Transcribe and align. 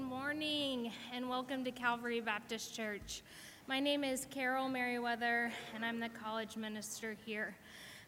Good 0.00 0.08
morning 0.08 0.92
and 1.14 1.28
welcome 1.28 1.62
to 1.62 1.70
Calvary 1.70 2.22
Baptist 2.22 2.74
Church. 2.74 3.20
My 3.68 3.80
name 3.80 4.02
is 4.02 4.26
Carol 4.30 4.66
Merriweather 4.66 5.52
and 5.74 5.84
I'm 5.84 6.00
the 6.00 6.08
college 6.08 6.56
minister 6.56 7.14
here. 7.26 7.54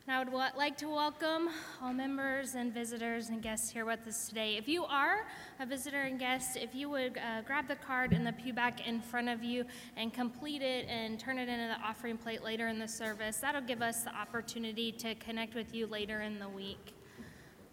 And 0.06 0.16
I 0.16 0.24
would 0.24 0.56
like 0.56 0.78
to 0.78 0.88
welcome 0.88 1.50
all 1.82 1.92
members 1.92 2.54
and 2.54 2.72
visitors 2.72 3.28
and 3.28 3.42
guests 3.42 3.70
here 3.70 3.84
with 3.84 4.06
us 4.08 4.26
today. 4.26 4.56
If 4.56 4.68
you 4.68 4.86
are 4.86 5.26
a 5.60 5.66
visitor 5.66 6.00
and 6.00 6.18
guest, 6.18 6.56
if 6.56 6.74
you 6.74 6.88
would 6.88 7.18
uh, 7.18 7.42
grab 7.42 7.68
the 7.68 7.76
card 7.76 8.14
in 8.14 8.24
the 8.24 8.32
pew 8.32 8.54
back 8.54 8.88
in 8.88 9.02
front 9.02 9.28
of 9.28 9.44
you 9.44 9.66
and 9.98 10.14
complete 10.14 10.62
it 10.62 10.86
and 10.88 11.20
turn 11.20 11.38
it 11.38 11.46
into 11.50 11.76
the 11.78 11.86
offering 11.86 12.16
plate 12.16 12.42
later 12.42 12.68
in 12.68 12.78
the 12.78 12.88
service, 12.88 13.36
that'll 13.36 13.60
give 13.60 13.82
us 13.82 14.02
the 14.02 14.16
opportunity 14.16 14.92
to 14.92 15.14
connect 15.16 15.54
with 15.54 15.74
you 15.74 15.86
later 15.86 16.22
in 16.22 16.38
the 16.38 16.48
week. 16.48 16.94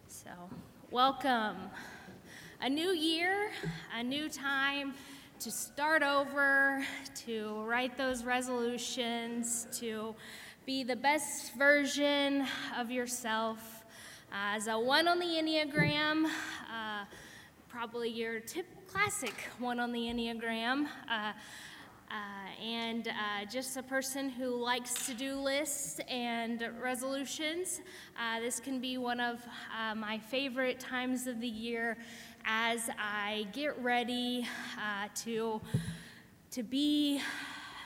So, 0.08 0.30
welcome 0.90 1.56
a 2.62 2.68
new 2.68 2.90
year, 2.90 3.50
a 3.98 4.02
new 4.02 4.28
time 4.28 4.92
to 5.38 5.50
start 5.50 6.02
over, 6.02 6.84
to 7.14 7.62
write 7.64 7.96
those 7.96 8.22
resolutions, 8.22 9.66
to 9.72 10.14
be 10.66 10.84
the 10.84 10.96
best 10.96 11.54
version 11.54 12.46
of 12.76 12.90
yourself. 12.90 13.82
Uh, 14.30 14.56
as 14.56 14.66
a 14.66 14.78
one 14.78 15.08
on 15.08 15.18
the 15.18 15.24
Enneagram, 15.24 16.26
uh, 16.26 17.04
probably 17.66 18.10
your 18.10 18.40
tip 18.40 18.66
classic 18.86 19.34
one 19.58 19.80
on 19.80 19.90
the 19.90 20.00
Enneagram. 20.00 20.86
Uh, 21.10 21.32
uh, 22.10 22.14
and 22.60 23.06
uh, 23.06 23.12
just 23.48 23.76
a 23.76 23.82
person 23.84 24.28
who 24.28 24.48
likes 24.48 25.06
to 25.06 25.14
do 25.14 25.36
lists 25.36 26.00
and 26.08 26.68
resolutions. 26.82 27.80
Uh, 28.18 28.40
this 28.40 28.58
can 28.58 28.80
be 28.80 28.98
one 28.98 29.20
of 29.20 29.38
my 29.96 30.18
favorite 30.18 30.80
times 30.80 31.28
of 31.28 31.40
the 31.40 31.46
year 31.46 31.96
as 32.44 32.90
I 32.98 33.46
get 33.52 33.78
ready 33.82 34.46
uh, 34.78 35.08
to, 35.24 35.60
to 36.50 36.62
be, 36.62 37.20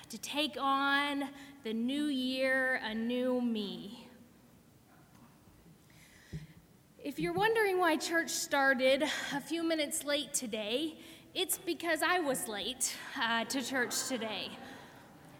to 0.09 0.19
take 0.19 0.57
on 0.61 1.29
the 1.65 1.73
new 1.73 2.05
year, 2.05 2.81
a 2.85 2.95
new 2.95 3.41
me. 3.41 4.09
If 7.03 7.19
you're 7.19 7.33
wondering 7.35 7.79
why 7.79 7.97
church 7.97 8.31
started 8.31 9.03
a 9.33 9.41
few 9.41 9.63
minutes 9.63 10.05
late 10.05 10.33
today, 10.33 10.97
it's 11.35 11.59
because 11.59 12.03
I 12.03 12.21
was 12.21 12.49
late 12.49 12.97
uh, 13.21 13.45
to 13.45 13.63
church 13.63 14.09
today. 14.09 14.51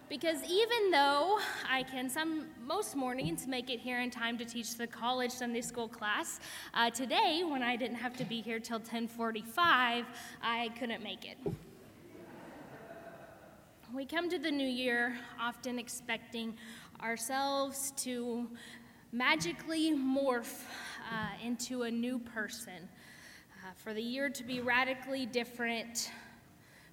Because 0.07 0.43
even 0.43 0.91
though 0.91 1.39
I 1.67 1.81
can 1.81 2.09
some 2.09 2.45
most 2.63 2.95
mornings 2.95 3.47
make 3.47 3.71
it 3.71 3.79
here 3.79 4.01
in 4.01 4.11
time 4.11 4.37
to 4.37 4.45
teach 4.45 4.75
the 4.75 4.85
college 4.85 5.31
Sunday 5.31 5.61
school 5.61 5.87
class, 5.87 6.39
uh, 6.75 6.91
today 6.91 7.43
when 7.43 7.63
I 7.63 7.75
didn't 7.75 7.97
have 7.97 8.15
to 8.17 8.23
be 8.23 8.39
here 8.39 8.59
till 8.59 8.79
10:45, 8.79 10.05
I 10.43 10.69
couldn't 10.77 11.01
make 11.01 11.25
it. 11.25 11.39
We 13.95 14.05
come 14.05 14.29
to 14.29 14.37
the 14.37 14.51
new 14.51 14.67
year 14.67 15.17
often 15.39 15.79
expecting 15.79 16.55
ourselves 17.01 17.91
to 17.97 18.47
magically 19.11 19.91
morph 19.91 20.65
uh, 21.11 21.29
into 21.43 21.83
a 21.83 21.91
new 21.91 22.19
person 22.19 22.89
uh, 23.63 23.71
for 23.75 23.91
the 23.93 24.03
year 24.03 24.29
to 24.29 24.43
be 24.43 24.61
radically 24.61 25.25
different, 25.25 26.11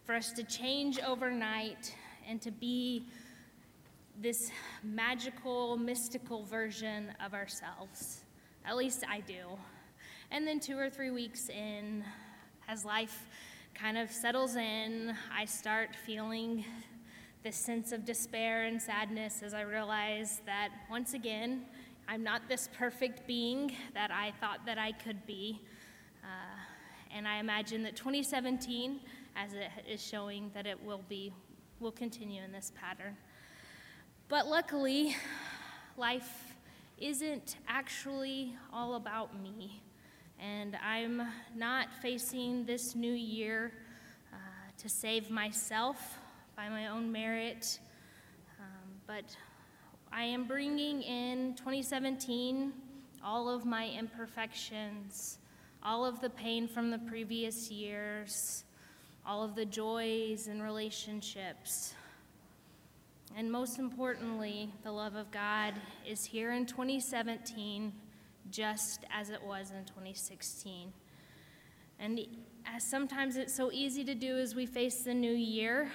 for 0.05 0.15
us 0.15 0.33
to 0.33 0.43
change 0.45 0.99
overnight, 1.01 1.95
and 2.28 2.41
to 2.42 2.51
be 2.51 3.06
this 4.20 4.51
magical, 4.83 5.77
mystical 5.77 6.45
version 6.45 7.12
of 7.25 7.34
ourselves. 7.34 8.25
At 8.64 8.77
least 8.77 9.05
I 9.09 9.20
do. 9.20 9.59
And 10.31 10.47
then 10.47 10.61
two 10.61 10.79
or 10.79 10.89
three 10.89 11.11
weeks 11.11 11.48
in, 11.48 12.05
as 12.69 12.84
life 12.84 13.27
kind 13.75 13.98
of 13.98 14.11
settles 14.11 14.56
in, 14.56 15.14
I 15.34 15.45
start 15.45 15.91
feeling 16.06 16.64
this 17.42 17.56
sense 17.56 17.92
of 17.92 18.05
despair 18.05 18.64
and 18.64 18.81
sadness 18.81 19.42
as 19.42 19.53
I 19.53 19.62
realize 19.62 20.41
that 20.47 20.68
once 20.91 21.14
again, 21.14 21.64
I'm 22.08 22.23
not 22.23 22.48
this 22.48 22.68
perfect 22.77 23.27
being 23.27 23.74
that 23.95 24.11
I 24.11 24.33
thought 24.41 24.64
that 24.67 24.79
I 24.79 24.92
could 24.92 25.27
be. 25.27 25.61
Uh, 26.23 26.27
and 27.14 27.27
I 27.27 27.39
imagine 27.39 27.83
that 27.83 27.97
2017, 27.97 29.01
as 29.36 29.55
it 29.55 29.68
is 29.89 30.01
showing, 30.01 30.51
that 30.55 30.67
it 30.67 30.83
will 30.85 31.02
be, 31.08 31.33
will 31.83 31.93
continue 31.93 32.43
in 32.43 32.53
this 32.53 32.73
pattern. 32.75 33.17
But 34.29 34.47
luckily, 34.47 35.17
life 35.97 36.55
isn't 36.97 37.57
actually 37.67 38.55
all 38.73 38.95
about 38.95 39.39
me. 39.43 39.83
And 40.39 40.77
I'm 40.83 41.23
not 41.55 41.92
facing 42.01 42.65
this 42.65 42.95
new 42.95 43.13
year 43.13 43.73
uh, 44.33 44.37
to 44.79 44.89
save 44.89 45.29
myself 45.29 46.19
by 46.57 46.69
my 46.69 46.87
own 46.87 47.11
merit, 47.11 47.81
um, 48.61 48.91
but 49.07 49.37
I 50.13 50.25
am 50.25 50.45
bringing 50.45 51.03
in 51.03 51.55
2017 51.57 52.73
all 53.25 53.48
of 53.48 53.65
my 53.65 53.89
imperfections 53.89 55.39
all 55.85 56.05
of 56.05 56.21
the 56.21 56.31
pain 56.31 56.69
from 56.69 56.91
the 56.91 56.98
previous 56.98 57.71
years, 57.71 58.65
all 59.27 59.43
of 59.43 59.55
the 59.55 59.65
joys 59.65 60.49
and 60.49 60.63
relationships. 60.63 61.95
And 63.37 63.51
most 63.51 63.79
importantly, 63.79 64.71
the 64.83 64.93
love 64.93 65.15
of 65.15 65.31
God 65.31 65.75
is 66.07 66.25
here 66.25 66.53
in 66.53 66.67
2017 66.67 67.93
just 68.51 69.05
as 69.11 69.31
it 69.31 69.43
was 69.43 69.71
in 69.71 69.85
2016. 69.85 70.93
And 71.99 72.21
as 72.67 72.83
sometimes 72.83 73.37
it's 73.37 73.55
so 73.55 73.71
easy 73.73 74.05
to 74.05 74.15
do 74.15 74.37
as 74.39 74.55
we 74.55 74.67
face 74.67 75.05
the 75.05 75.15
new 75.15 75.33
year, 75.33 75.91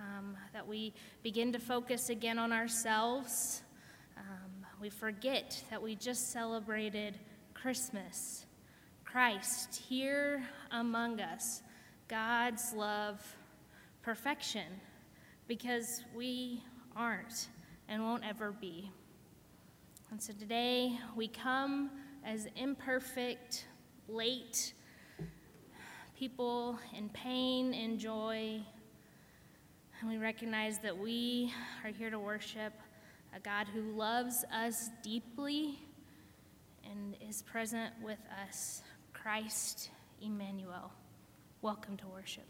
um, 0.00 0.36
that 0.52 0.66
we 0.66 0.94
begin 1.22 1.52
to 1.52 1.58
focus 1.58 2.08
again 2.08 2.38
on 2.38 2.52
ourselves. 2.52 3.62
Um, 4.16 4.66
we 4.80 4.90
forget 4.90 5.62
that 5.70 5.80
we 5.80 5.94
just 5.94 6.32
celebrated 6.32 7.18
Christmas 7.54 8.46
Christ 9.04 9.76
here 9.88 10.42
among 10.70 11.20
us, 11.20 11.62
God's 12.12 12.74
love, 12.74 13.22
perfection, 14.02 14.66
because 15.48 16.04
we 16.14 16.62
aren't 16.94 17.48
and 17.88 18.02
won't 18.02 18.22
ever 18.22 18.52
be. 18.52 18.92
And 20.10 20.22
so 20.22 20.34
today 20.34 20.98
we 21.16 21.26
come 21.26 21.90
as 22.22 22.48
imperfect, 22.54 23.64
late 24.08 24.74
people 26.14 26.78
in 26.94 27.08
pain 27.08 27.72
and 27.72 27.98
joy. 27.98 28.60
And 29.98 30.10
we 30.10 30.18
recognize 30.18 30.80
that 30.80 30.94
we 30.94 31.50
are 31.82 31.90
here 31.92 32.10
to 32.10 32.18
worship 32.18 32.74
a 33.34 33.40
God 33.40 33.68
who 33.72 33.80
loves 33.96 34.44
us 34.54 34.90
deeply 35.02 35.78
and 36.84 37.16
is 37.26 37.40
present 37.40 37.94
with 38.04 38.20
us. 38.46 38.82
Christ 39.14 39.88
Emmanuel. 40.20 40.92
Welcome 41.62 41.96
to 41.98 42.08
worship. 42.08 42.48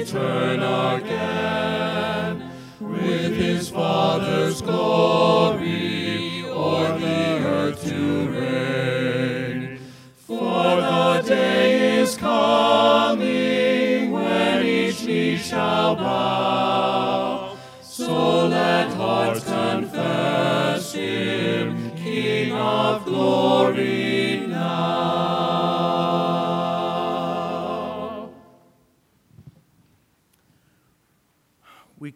Return 0.00 0.60
again 0.62 2.50
with 2.80 3.36
his 3.36 3.68
Father's 3.68 4.62
glory 4.62 6.42
o'er 6.46 6.98
the 6.98 7.38
earth 7.46 7.84
to 7.84 8.28
reign. 8.30 9.78
For 10.26 10.76
the 10.76 11.22
day 11.28 12.00
is 12.00 12.16
coming 12.16 14.10
when 14.10 14.64
each 14.64 15.04
knee 15.04 15.36
shall 15.36 15.96
bow. 15.96 17.58
So 17.82 18.46
let 18.46 18.94
hearts 18.94 19.44
confess 19.44 20.94
him, 20.94 21.94
King 21.96 22.52
of 22.52 23.04
glory 23.04 23.99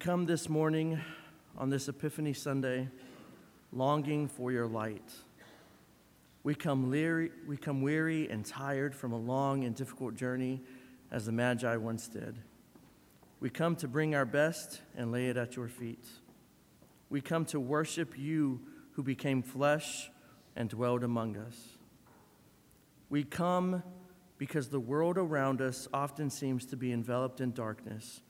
come 0.05 0.27
this 0.27 0.51
morning 0.51 1.01
on 1.57 1.71
this 1.71 1.89
Epiphany 1.89 2.35
Sunday 2.35 2.91
longing 3.73 4.29
for 4.29 4.53
your 4.53 4.67
light. 4.67 5.11
We 6.43 6.55
come, 6.55 6.91
leery, 6.91 7.31
we 7.47 7.57
come 7.57 7.81
weary 7.81 8.29
and 8.29 8.45
tired 8.45 8.95
from 8.95 9.13
a 9.13 9.19
long 9.19 9.65
and 9.65 9.75
difficult 9.75 10.15
journey 10.15 10.61
as 11.11 11.25
the 11.25 11.33
Magi 11.33 11.77
once 11.77 12.07
did. 12.07 12.37
We 13.41 13.49
come 13.49 13.77
to 13.77 13.89
bring 13.89 14.15
our 14.15 14.27
best 14.27 14.83
and 14.95 15.11
lay 15.11 15.29
it 15.29 15.39
at 15.39 15.57
your 15.57 15.69
feet. 15.69 16.05
We 17.09 17.23
come 17.23 17.47
to 17.47 17.59
worship 17.59 18.19
you 18.19 18.61
who 18.93 19.03
became 19.03 19.43
flesh 19.43 20.11
and 20.55 20.69
dwelled 20.69 21.03
among 21.03 21.39
us. 21.39 21.59
We 23.09 23.25
come 23.25 23.83
because 24.37 24.69
the 24.69 24.81
world 24.81 25.17
around 25.17 25.63
us 25.63 25.89
often 25.95 26.29
seems 26.29 26.67
to 26.67 26.77
be 26.77 26.93
enveloped 26.93 27.41
in 27.41 27.53
darkness, 27.53 28.21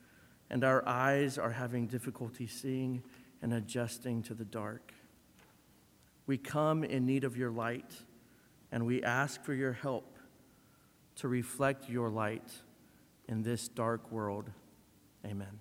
and 0.54 0.62
our 0.62 0.86
eyes 0.88 1.36
are 1.36 1.50
having 1.50 1.88
difficulty 1.88 2.46
seeing 2.46 3.02
and 3.42 3.52
adjusting 3.52 4.22
to 4.22 4.34
the 4.34 4.44
dark. 4.44 4.94
We 6.28 6.38
come 6.38 6.84
in 6.84 7.04
need 7.04 7.24
of 7.24 7.36
your 7.36 7.50
light, 7.50 7.92
and 8.70 8.86
we 8.86 9.02
ask 9.02 9.42
for 9.42 9.52
your 9.52 9.72
help 9.72 10.16
to 11.16 11.26
reflect 11.26 11.88
your 11.90 12.08
light 12.08 12.52
in 13.26 13.42
this 13.42 13.66
dark 13.66 14.12
world. 14.12 14.48
Amen. 15.26 15.58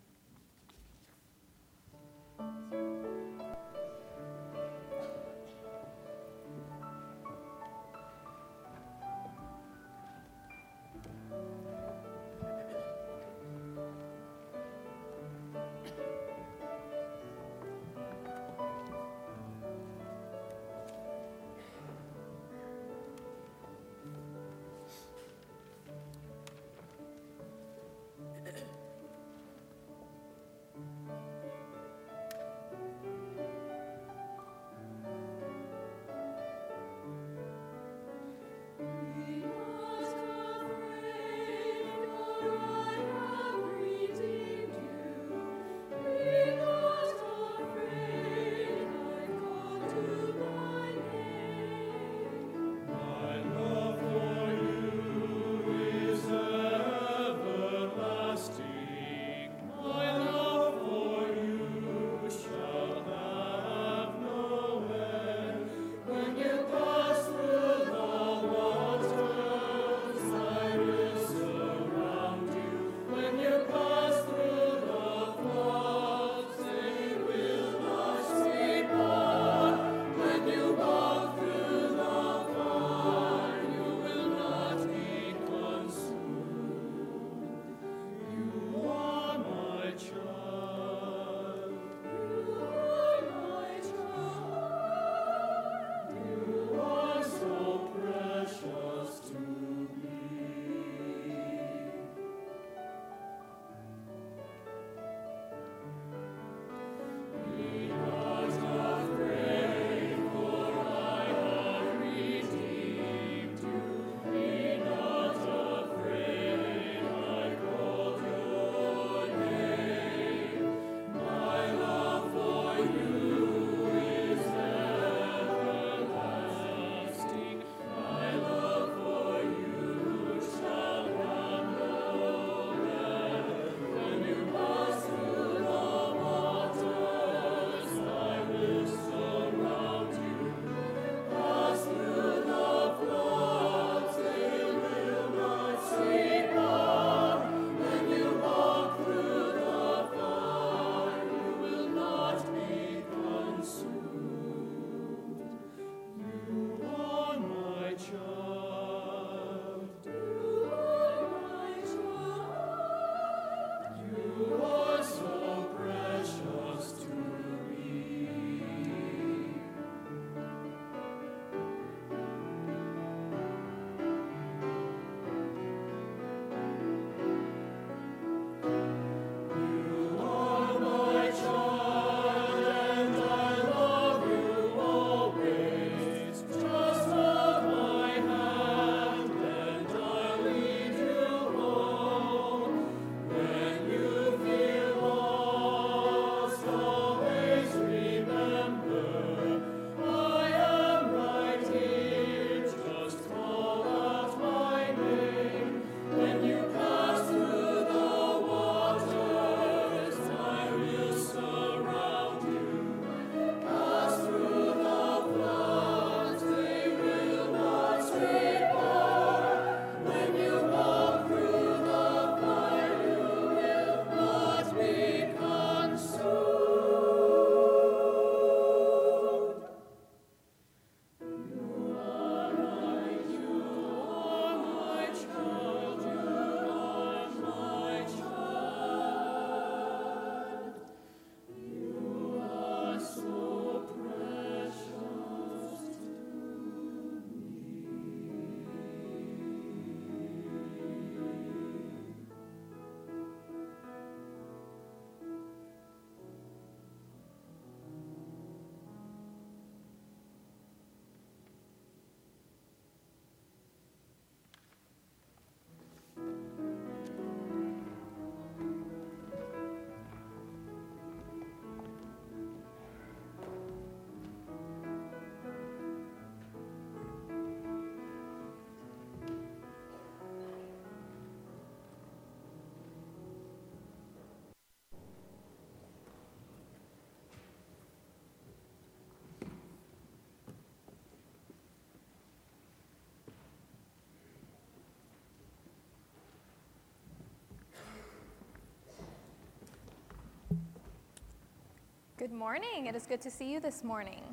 Good 302.23 302.31
morning. 302.31 302.85
It 302.85 302.95
is 302.95 303.05
good 303.05 303.19
to 303.23 303.29
see 303.29 303.51
you 303.51 303.59
this 303.59 303.83
morning. 303.83 304.23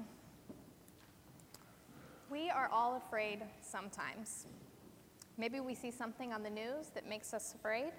We 2.31 2.49
are 2.49 2.71
all 2.73 2.95
afraid 2.95 3.43
sometimes. 3.63 4.47
Maybe 5.37 5.59
we 5.59 5.75
see 5.75 5.91
something 5.91 6.33
on 6.33 6.45
the 6.45 6.51
news 6.51 6.91
that 6.95 7.09
makes 7.09 7.35
us 7.35 7.53
afraid. 7.53 7.91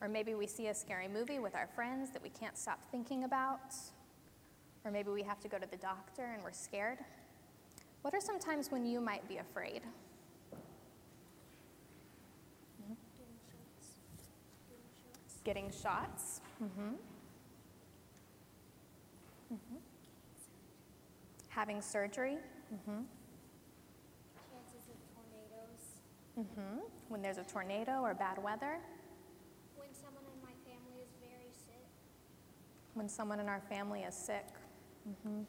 Or 0.00 0.08
maybe 0.08 0.34
we 0.34 0.46
see 0.46 0.68
a 0.68 0.74
scary 0.74 1.08
movie 1.08 1.38
with 1.38 1.54
our 1.54 1.68
friends 1.74 2.10
that 2.12 2.22
we 2.22 2.30
can't 2.30 2.56
stop 2.56 2.82
thinking 2.90 3.24
about. 3.24 3.74
Or 4.82 4.90
maybe 4.90 5.10
we 5.10 5.22
have 5.24 5.40
to 5.40 5.48
go 5.48 5.58
to 5.58 5.66
the 5.70 5.76
doctor 5.76 6.24
and 6.32 6.42
we're 6.42 6.52
scared. 6.52 7.00
What 8.00 8.14
are 8.14 8.20
some 8.22 8.38
times 8.38 8.72
when 8.72 8.86
you 8.86 8.98
might 8.98 9.28
be 9.28 9.36
afraid? 9.36 9.82
Getting 12.88 13.36
shots. 13.44 13.90
Getting 15.44 15.70
shots. 15.70 16.40
Mm-hmm. 16.64 16.94
Mm-hmm. 19.52 19.76
Having 21.48 21.82
surgery. 21.82 22.36
Mm-hmm. 22.72 23.02
Chances 24.50 24.88
of 24.88 24.96
tornadoes. 25.14 25.82
Mm-hmm. 26.38 26.78
When 27.08 27.22
there's 27.22 27.38
a 27.38 27.44
tornado 27.44 28.00
or 28.02 28.14
bad 28.14 28.42
weather. 28.42 28.78
When 29.76 29.88
someone 29.94 30.24
in 30.32 30.42
my 30.42 30.54
family 30.64 31.00
is 31.02 31.08
very 31.20 31.50
sick. 31.66 31.86
When 32.94 33.08
someone 33.08 33.40
in 33.40 33.48
our 33.48 33.62
family 33.68 34.02
is 34.02 34.14
sick. 34.14 34.46
Mm-hmm. 35.08 35.42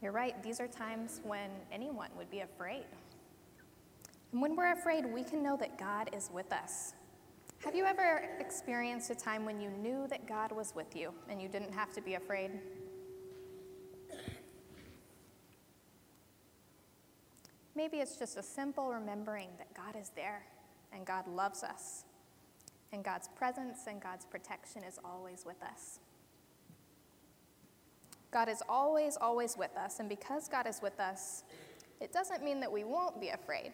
You're 0.00 0.12
right, 0.12 0.40
these 0.42 0.60
are 0.60 0.66
times 0.66 1.20
when 1.22 1.50
anyone 1.70 2.10
would 2.16 2.30
be 2.30 2.40
afraid. 2.40 2.86
And 4.32 4.40
when 4.40 4.56
we're 4.56 4.72
afraid, 4.72 5.06
we 5.06 5.22
can 5.22 5.42
know 5.42 5.56
that 5.58 5.78
God 5.78 6.10
is 6.12 6.30
with 6.32 6.52
us. 6.52 6.94
Have 7.64 7.76
you 7.76 7.84
ever 7.84 8.28
experienced 8.40 9.10
a 9.10 9.14
time 9.14 9.44
when 9.44 9.60
you 9.60 9.70
knew 9.70 10.08
that 10.08 10.26
God 10.26 10.50
was 10.50 10.74
with 10.74 10.96
you 10.96 11.14
and 11.28 11.40
you 11.40 11.46
didn't 11.46 11.72
have 11.72 11.92
to 11.92 12.00
be 12.00 12.14
afraid? 12.14 12.50
Maybe 17.76 17.98
it's 17.98 18.16
just 18.16 18.36
a 18.36 18.42
simple 18.42 18.92
remembering 18.92 19.46
that 19.58 19.72
God 19.74 19.94
is 19.98 20.10
there 20.16 20.44
and 20.92 21.06
God 21.06 21.28
loves 21.28 21.62
us, 21.62 22.04
and 22.92 23.04
God's 23.04 23.28
presence 23.28 23.86
and 23.86 24.02
God's 24.02 24.26
protection 24.26 24.82
is 24.82 24.98
always 25.04 25.44
with 25.46 25.62
us. 25.62 26.00
God 28.32 28.48
is 28.48 28.60
always, 28.68 29.16
always 29.16 29.56
with 29.56 29.74
us, 29.76 30.00
and 30.00 30.08
because 30.08 30.48
God 30.48 30.66
is 30.66 30.80
with 30.82 30.98
us, 30.98 31.44
it 32.00 32.12
doesn't 32.12 32.42
mean 32.42 32.58
that 32.60 32.70
we 32.70 32.82
won't 32.82 33.20
be 33.20 33.28
afraid, 33.28 33.70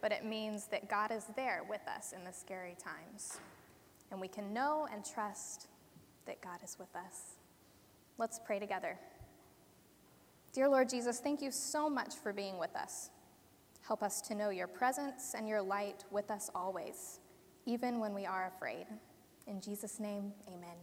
but 0.00 0.12
it 0.12 0.24
means 0.24 0.66
that 0.66 0.88
God 0.88 1.10
is 1.10 1.26
there 1.36 1.62
with 1.68 1.82
us 1.86 2.12
in 2.12 2.24
the 2.24 2.32
scary 2.32 2.76
times. 2.82 3.38
And 4.10 4.20
we 4.20 4.28
can 4.28 4.52
know 4.52 4.88
and 4.92 5.04
trust 5.04 5.68
that 6.26 6.40
God 6.40 6.58
is 6.64 6.76
with 6.78 6.94
us. 6.96 7.36
Let's 8.18 8.40
pray 8.44 8.58
together. 8.58 8.98
Dear 10.52 10.68
Lord 10.68 10.88
Jesus, 10.88 11.20
thank 11.20 11.40
you 11.40 11.50
so 11.50 11.88
much 11.88 12.14
for 12.16 12.32
being 12.32 12.58
with 12.58 12.74
us. 12.74 13.10
Help 13.86 14.02
us 14.02 14.20
to 14.22 14.34
know 14.34 14.50
your 14.50 14.66
presence 14.66 15.34
and 15.36 15.48
your 15.48 15.62
light 15.62 16.04
with 16.10 16.30
us 16.30 16.50
always, 16.54 17.20
even 17.66 17.98
when 18.00 18.14
we 18.14 18.26
are 18.26 18.52
afraid. 18.54 18.86
In 19.46 19.60
Jesus' 19.60 19.98
name, 19.98 20.32
amen. 20.48 20.76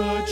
A 0.00 0.25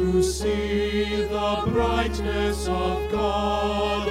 to 0.00 0.22
see 0.22 1.24
the 1.24 1.62
brightness 1.66 2.66
of 2.68 3.10
God. 3.12 4.08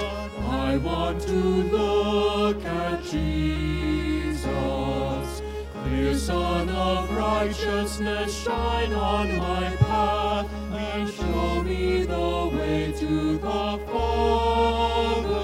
I 0.68 0.78
want 0.78 1.20
to 1.24 1.34
look 1.34 2.64
at 2.64 3.04
Jesus. 3.06 4.44
Clear 5.82 6.16
Sun 6.16 6.70
of 6.70 7.10
righteousness, 7.18 8.44
shine 8.44 8.94
on 8.94 9.36
my 9.40 9.76
path 9.78 10.48
and 10.74 11.10
show 11.10 11.64
me 11.64 12.04
the 12.04 12.52
way 12.56 12.94
to 13.00 13.40
the 13.40 13.80
Father. 13.92 15.36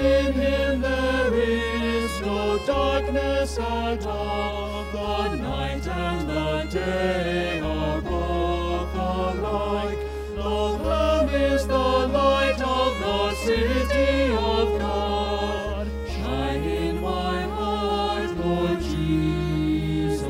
In 0.00 0.32
him 0.32 0.80
there 0.80 1.32
is 1.34 2.20
no 2.22 2.58
darkness 2.66 3.56
at 3.56 4.04
all. 4.04 4.84
The 4.92 5.36
night 5.36 5.86
and 5.86 6.28
the 6.28 6.66
day 6.72 7.51
city 13.52 14.32
of 14.32 14.78
God. 14.78 15.86
Shine 16.08 16.64
in 16.64 17.00
my 17.02 17.42
heart, 17.42 18.30
Lord 18.38 18.80
Jesus. 18.80 20.22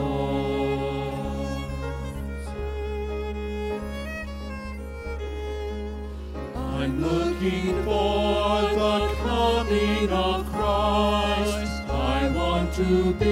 I'm 6.56 6.94
looking 7.00 7.84
for 7.84 8.62
the 8.80 8.96
coming 9.22 10.10
of 10.10 10.38
Christ. 10.52 11.72
I 11.90 12.32
want 12.34 12.74
to 12.74 13.14
be 13.14 13.31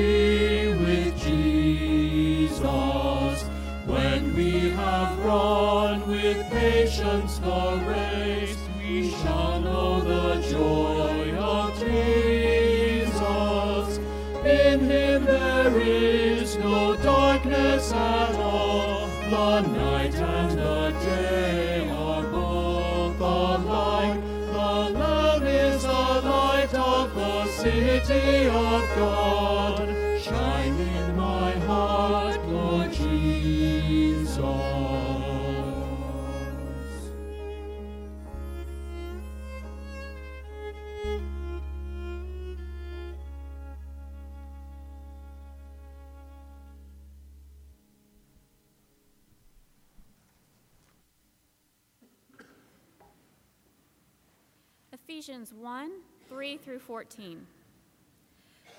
Ephesians 55.21 55.53
1 55.53 55.91
3 56.29 56.57
through 56.57 56.79
14. 56.79 57.47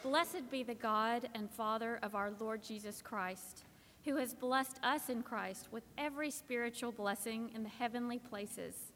Blessed 0.04 0.50
be 0.50 0.64
the 0.64 0.74
God 0.74 1.30
and 1.36 1.48
Father 1.48 2.00
of 2.02 2.16
our 2.16 2.32
Lord 2.40 2.64
Jesus 2.64 3.04
Christ, 3.04 3.66
who 4.04 4.16
has 4.16 4.34
blessed 4.34 4.80
us 4.82 5.10
in 5.10 5.22
Christ 5.22 5.68
with 5.72 5.84
every 5.96 6.32
spiritual 6.32 6.92
blessing 6.92 7.52
in 7.54 7.62
the 7.62 7.70
heavenly 7.70 8.18
places, 8.18 8.94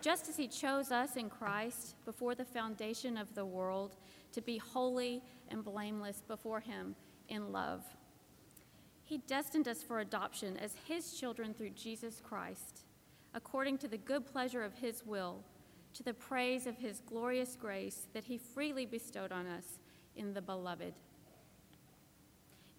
just 0.00 0.28
as 0.28 0.36
he 0.36 0.48
chose 0.48 0.90
us 0.90 1.14
in 1.14 1.30
Christ 1.30 1.94
before 2.04 2.34
the 2.34 2.44
foundation 2.44 3.16
of 3.16 3.32
the 3.36 3.44
world 3.44 3.94
to 4.32 4.40
be 4.40 4.58
holy 4.58 5.22
and 5.48 5.62
blameless 5.62 6.24
before 6.26 6.58
him 6.58 6.96
in 7.28 7.52
love. 7.52 7.84
He 9.04 9.18
destined 9.18 9.68
us 9.68 9.84
for 9.84 10.00
adoption 10.00 10.56
as 10.56 10.74
his 10.88 11.12
children 11.12 11.54
through 11.54 11.70
Jesus 11.70 12.20
Christ, 12.20 12.80
according 13.32 13.78
to 13.78 13.86
the 13.86 13.96
good 13.96 14.26
pleasure 14.26 14.64
of 14.64 14.74
his 14.74 15.06
will 15.06 15.44
to 15.94 16.02
the 16.02 16.14
praise 16.14 16.66
of 16.66 16.78
his 16.78 17.00
glorious 17.06 17.54
grace 17.54 18.06
that 18.12 18.24
he 18.24 18.38
freely 18.38 18.86
bestowed 18.86 19.30
on 19.30 19.46
us 19.46 19.78
in 20.16 20.34
the 20.34 20.42
beloved. 20.42 20.94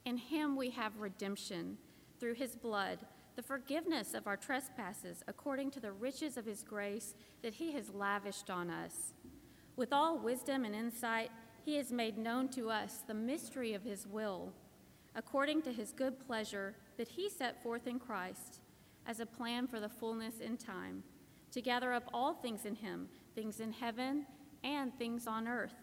In 0.05 0.17
him 0.17 0.55
we 0.55 0.69
have 0.71 0.99
redemption 0.99 1.77
through 2.19 2.33
his 2.33 2.55
blood, 2.55 2.99
the 3.35 3.41
forgiveness 3.41 4.13
of 4.13 4.27
our 4.27 4.37
trespasses 4.37 5.23
according 5.27 5.71
to 5.71 5.79
the 5.79 5.91
riches 5.91 6.37
of 6.37 6.45
his 6.45 6.63
grace 6.63 7.15
that 7.41 7.55
he 7.55 7.71
has 7.71 7.89
lavished 7.89 8.49
on 8.49 8.69
us. 8.69 9.13
With 9.75 9.91
all 9.91 10.17
wisdom 10.17 10.65
and 10.65 10.75
insight, 10.75 11.31
he 11.65 11.77
has 11.77 11.91
made 11.91 12.17
known 12.17 12.49
to 12.49 12.69
us 12.69 13.03
the 13.07 13.13
mystery 13.13 13.73
of 13.73 13.83
his 13.83 14.05
will, 14.05 14.53
according 15.15 15.61
to 15.63 15.71
his 15.71 15.91
good 15.91 16.19
pleasure 16.19 16.75
that 16.97 17.07
he 17.07 17.29
set 17.29 17.63
forth 17.63 17.87
in 17.87 17.99
Christ 17.99 18.59
as 19.07 19.19
a 19.19 19.25
plan 19.25 19.67
for 19.67 19.79
the 19.79 19.89
fullness 19.89 20.39
in 20.39 20.57
time 20.57 21.03
to 21.51 21.61
gather 21.61 21.93
up 21.93 22.09
all 22.13 22.33
things 22.33 22.65
in 22.65 22.75
him, 22.75 23.07
things 23.35 23.59
in 23.59 23.71
heaven 23.71 24.25
and 24.63 24.97
things 24.97 25.27
on 25.27 25.47
earth. 25.47 25.75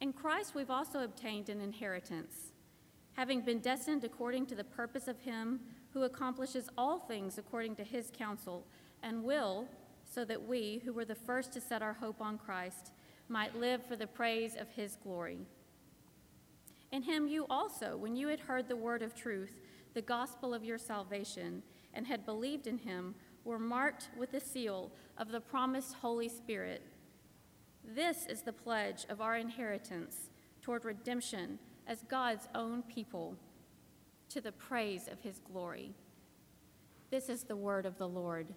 In 0.00 0.14
Christ, 0.14 0.54
we've 0.54 0.70
also 0.70 1.00
obtained 1.00 1.50
an 1.50 1.60
inheritance, 1.60 2.52
having 3.12 3.42
been 3.42 3.58
destined 3.58 4.02
according 4.02 4.46
to 4.46 4.54
the 4.54 4.64
purpose 4.64 5.08
of 5.08 5.20
him 5.20 5.60
who 5.92 6.04
accomplishes 6.04 6.70
all 6.78 6.98
things 6.98 7.36
according 7.36 7.76
to 7.76 7.84
his 7.84 8.10
counsel, 8.16 8.66
and 9.02 9.22
will, 9.22 9.68
so 10.04 10.24
that 10.24 10.42
we, 10.42 10.80
who 10.84 10.92
were 10.92 11.04
the 11.04 11.14
first 11.14 11.52
to 11.52 11.60
set 11.60 11.82
our 11.82 11.92
hope 11.92 12.20
on 12.20 12.38
Christ, 12.38 12.92
might 13.28 13.54
live 13.58 13.84
for 13.84 13.94
the 13.94 14.06
praise 14.06 14.56
of 14.56 14.68
his 14.70 14.96
glory. 14.96 15.38
In 16.92 17.02
him 17.02 17.28
you 17.28 17.46
also, 17.50 17.96
when 17.96 18.16
you 18.16 18.28
had 18.28 18.40
heard 18.40 18.68
the 18.68 18.76
word 18.76 19.02
of 19.02 19.14
truth, 19.14 19.60
the 19.92 20.02
gospel 20.02 20.54
of 20.54 20.64
your 20.64 20.78
salvation, 20.78 21.62
and 21.92 22.06
had 22.06 22.24
believed 22.24 22.66
in 22.66 22.78
him, 22.78 23.14
were 23.44 23.58
marked 23.58 24.08
with 24.16 24.32
the 24.32 24.40
seal 24.40 24.90
of 25.18 25.30
the 25.30 25.40
promised 25.40 25.94
Holy 25.94 26.28
Spirit. 26.28 26.82
This 27.84 28.26
is 28.26 28.42
the 28.42 28.52
pledge 28.52 29.06
of 29.08 29.20
our 29.20 29.36
inheritance 29.36 30.30
toward 30.62 30.84
redemption 30.84 31.58
as 31.86 32.02
God's 32.02 32.48
own 32.54 32.82
people, 32.82 33.36
to 34.28 34.40
the 34.40 34.52
praise 34.52 35.08
of 35.08 35.20
his 35.20 35.40
glory. 35.40 35.92
This 37.10 37.28
is 37.28 37.42
the 37.42 37.56
word 37.56 37.86
of 37.86 37.98
the 37.98 38.08
Lord. 38.08 38.54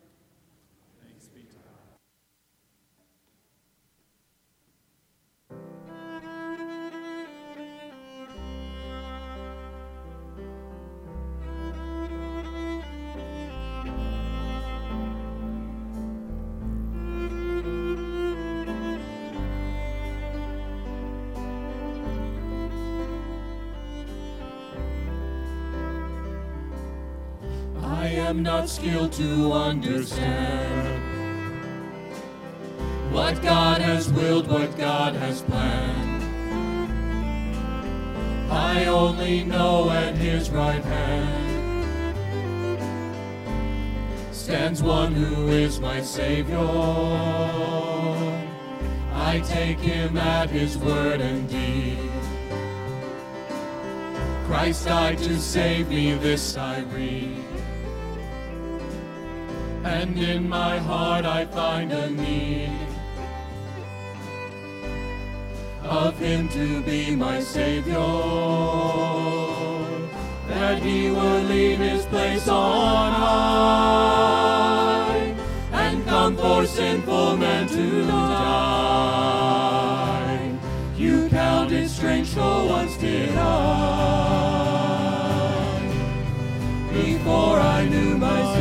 Am 28.15 28.43
not 28.43 28.69
skilled 28.69 29.11
to 29.13 29.51
understand 29.51 31.03
what 33.11 33.41
God 33.41 33.81
has 33.81 34.11
willed, 34.11 34.47
what 34.47 34.77
God 34.77 35.15
has 35.15 35.41
planned. 35.41 36.23
I 38.51 38.85
only 38.85 39.43
know 39.43 39.89
at 39.89 40.15
his 40.15 40.49
right 40.49 40.83
hand 40.83 41.53
stands 44.31 44.83
one 44.83 45.13
who 45.13 45.47
is 45.47 45.79
my 45.79 46.01
Savior. 46.01 46.57
I 49.13 49.41
take 49.45 49.79
him 49.79 50.17
at 50.17 50.49
his 50.49 50.77
word 50.77 51.21
and 51.21 51.49
deed. 51.49 52.11
Christ 54.45 54.85
died 54.85 55.17
to 55.19 55.39
save 55.39 55.89
me, 55.89 56.13
this 56.15 56.57
I 56.57 56.81
read 56.81 57.52
and 59.83 60.17
in 60.17 60.47
my 60.47 60.77
heart 60.79 61.25
I 61.25 61.45
find 61.45 61.91
a 61.91 62.09
need 62.09 62.69
of 65.83 66.17
Him 66.17 66.47
to 66.49 66.81
be 66.83 67.15
my 67.15 67.41
Savior, 67.41 67.93
that 70.47 70.81
He 70.81 71.11
will 71.11 71.41
leave 71.41 71.79
His 71.79 72.05
place 72.05 72.47
on 72.47 73.11
high 73.11 74.55
and 75.73 76.05
come 76.05 76.37
for 76.37 76.65
sinful 76.65 77.35
men 77.37 77.67
to 77.67 78.07
die. 78.07 79.43
You 80.95 81.27
counted 81.29 81.89
strange, 81.89 82.29
so 82.29 82.65
once 82.65 82.95
did 82.97 83.35
I, 83.37 83.43
before 86.93 87.59
I 87.59 87.85
knew 87.89 88.17
my. 88.17 88.52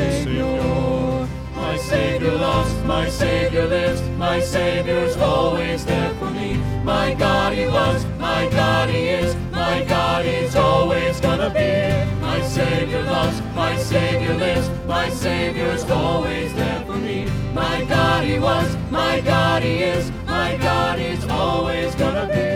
My 1.93 1.99
savior 1.99 2.39
loves, 2.39 2.85
my 2.85 3.09
Savior 3.11 3.67
lives, 3.67 4.01
my 4.17 4.41
Savior's 4.41 5.15
always 5.19 5.85
there 5.85 6.15
for 6.15 6.31
me. 6.31 6.55
My 6.83 7.13
God 7.13 7.53
He 7.53 7.67
was, 7.67 8.07
my 8.19 8.49
God 8.49 8.89
He 8.89 9.09
is, 9.09 9.37
my 9.51 9.85
God 9.85 10.25
He's 10.25 10.57
always 10.57 11.21
gonna 11.21 11.51
be. 11.51 12.11
My 12.23 12.41
Savior 12.41 13.03
loves, 13.03 13.43
my 13.55 13.77
Savior 13.77 14.35
lives, 14.39 14.71
my 14.87 15.11
Savior's 15.11 15.85
always 15.91 16.55
there 16.55 16.83
for 16.87 16.97
me. 16.97 17.27
My 17.53 17.85
God 17.85 18.25
He 18.25 18.39
was, 18.39 18.75
my 18.91 19.21
God 19.21 19.63
He 19.63 19.83
is, 19.83 20.11
my 20.25 20.57
God 20.57 20.99
He's 20.99 21.27
always 21.27 21.95
gonna 21.97 22.27
be. 22.27 22.52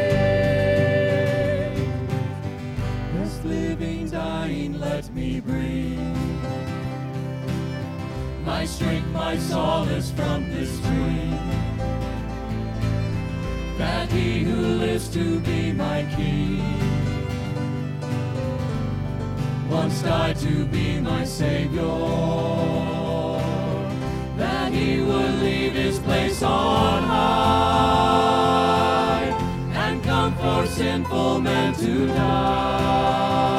My 8.46 8.64
strength, 8.64 9.08
my 9.08 9.36
solace 9.36 10.12
from 10.12 10.48
this 10.52 10.78
dream. 10.78 11.36
That 13.76 14.10
he 14.10 14.44
who 14.44 14.60
lives 14.78 15.08
to 15.08 15.40
be 15.40 15.72
my 15.72 16.06
king 16.16 16.62
once 19.68 20.00
died 20.02 20.36
to 20.36 20.64
be 20.66 21.00
my 21.00 21.24
savior. 21.24 21.82
That 24.38 24.72
he 24.72 25.00
would 25.00 25.34
leave 25.42 25.72
his 25.72 25.98
place 25.98 26.40
on 26.42 27.02
high 27.02 27.26
and 29.74 30.02
come 30.04 30.36
for 30.36 30.66
sinful 30.66 31.40
men 31.40 31.74
to 31.74 32.06
die 32.06 33.55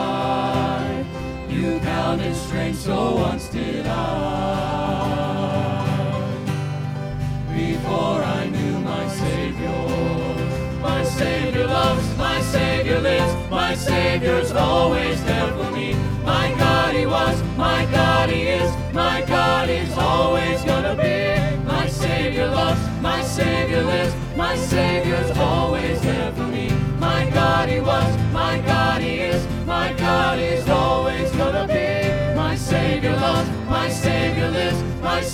found 1.97 2.21
in 2.21 2.35
strength, 2.35 2.79
so 2.79 3.15
once 3.15 3.47
did 3.49 3.85
I. 3.87 4.03
Before 7.63 8.19
I 8.39 8.41
knew 8.55 8.75
my 8.93 9.05
Savior, 9.21 9.79
my 10.89 11.01
Savior 11.03 11.65
loves, 11.65 12.07
my 12.17 12.39
Savior 12.55 12.99
lives, 12.99 13.33
my 13.49 13.73
Savior's 13.73 14.51
always 14.51 15.17
there 15.23 15.51
for 15.57 15.71
me. 15.71 15.87
My 16.23 16.47
God, 16.63 16.93
He 16.99 17.05
was, 17.07 17.35
my 17.65 17.81
God, 17.97 18.29
He 18.29 18.41
is, 18.61 18.71
my 18.93 19.17
God, 19.33 19.67
He's 19.67 19.97
always 19.97 20.63
gonna 20.71 20.95
be. 21.05 21.17
My 21.73 21.87
Savior 21.87 22.47
loves, 22.59 22.83
my 23.01 23.21
Savior 23.23 23.83
lives, 23.91 24.13
my 24.43 24.55
Savior's 24.55 25.31
always 25.37 25.99
there 26.01 26.31
for 26.37 26.47
me. 26.55 26.67
My 26.99 27.21
God, 27.39 27.69
He 27.69 27.79
was, 27.79 28.11
my 28.31 28.53
God, 28.71 29.01
He 29.01 29.13
is, 29.33 29.41
my 29.65 29.87
God 29.93 30.37
is 30.37 30.69
always 30.69 31.31
gonna 31.41 31.67
be. 31.67 31.86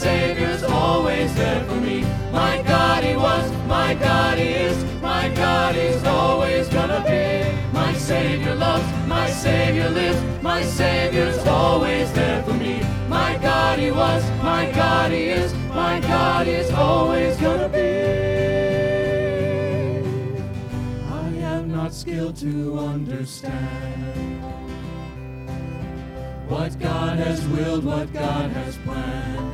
Savior's 0.04 0.64
always 0.64 1.34
there 1.36 1.64
for 1.66 1.76
me. 1.76 2.02
My 2.32 2.62
God, 2.64 3.04
He 3.04 3.16
was, 3.16 3.50
my 3.68 3.94
God, 3.94 4.38
He 4.38 4.50
is, 4.50 4.84
my 5.02 5.30
God, 5.30 5.76
He's 5.76 6.04
always 6.04 6.68
gonna 6.68 7.02
be. 7.08 7.72
My 7.72 7.94
Savior 7.94 8.56
loves, 8.56 8.86
my 9.08 9.30
Savior 9.30 9.90
lives, 9.90 10.22
my 10.42 10.62
Savior's 10.64 11.38
always 11.48 12.12
there 12.14 12.44
for 12.44 12.54
me. 12.54 12.82
My 13.08 13.38
God, 13.38 13.80
He 13.80 13.92
was, 13.92 14.24
my 14.42 14.70
God, 14.72 15.12
He 15.12 15.30
is, 15.30 15.54
my 15.70 16.00
God, 16.00 16.48
He's 16.48 16.72
always 16.72 17.38
gonna 17.38 17.70
be. 17.70 17.80
I 21.22 21.28
am 21.54 21.72
not 21.72 21.94
skilled 21.94 22.36
to 22.38 22.80
understand 22.80 24.63
what 26.54 26.80
God 26.80 27.18
has 27.18 27.44
willed, 27.48 27.84
what 27.84 28.14
God 28.14 28.52
has 28.52 28.78
planned. 28.78 29.54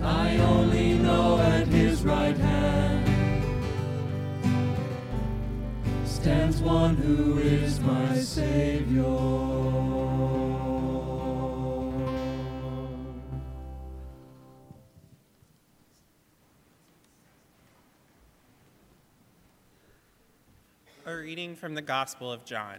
I 0.00 0.36
only 0.36 0.94
know 0.94 1.40
at 1.40 1.66
His 1.66 2.04
right 2.04 2.36
hand 2.36 3.08
stands 6.06 6.62
one 6.62 6.94
who 6.94 7.38
is 7.38 7.80
my 7.80 8.14
Savior. 8.14 9.02
Reading 21.04 21.56
from 21.56 21.74
the 21.74 21.82
Gospel 21.82 22.30
of 22.30 22.44
John. 22.44 22.78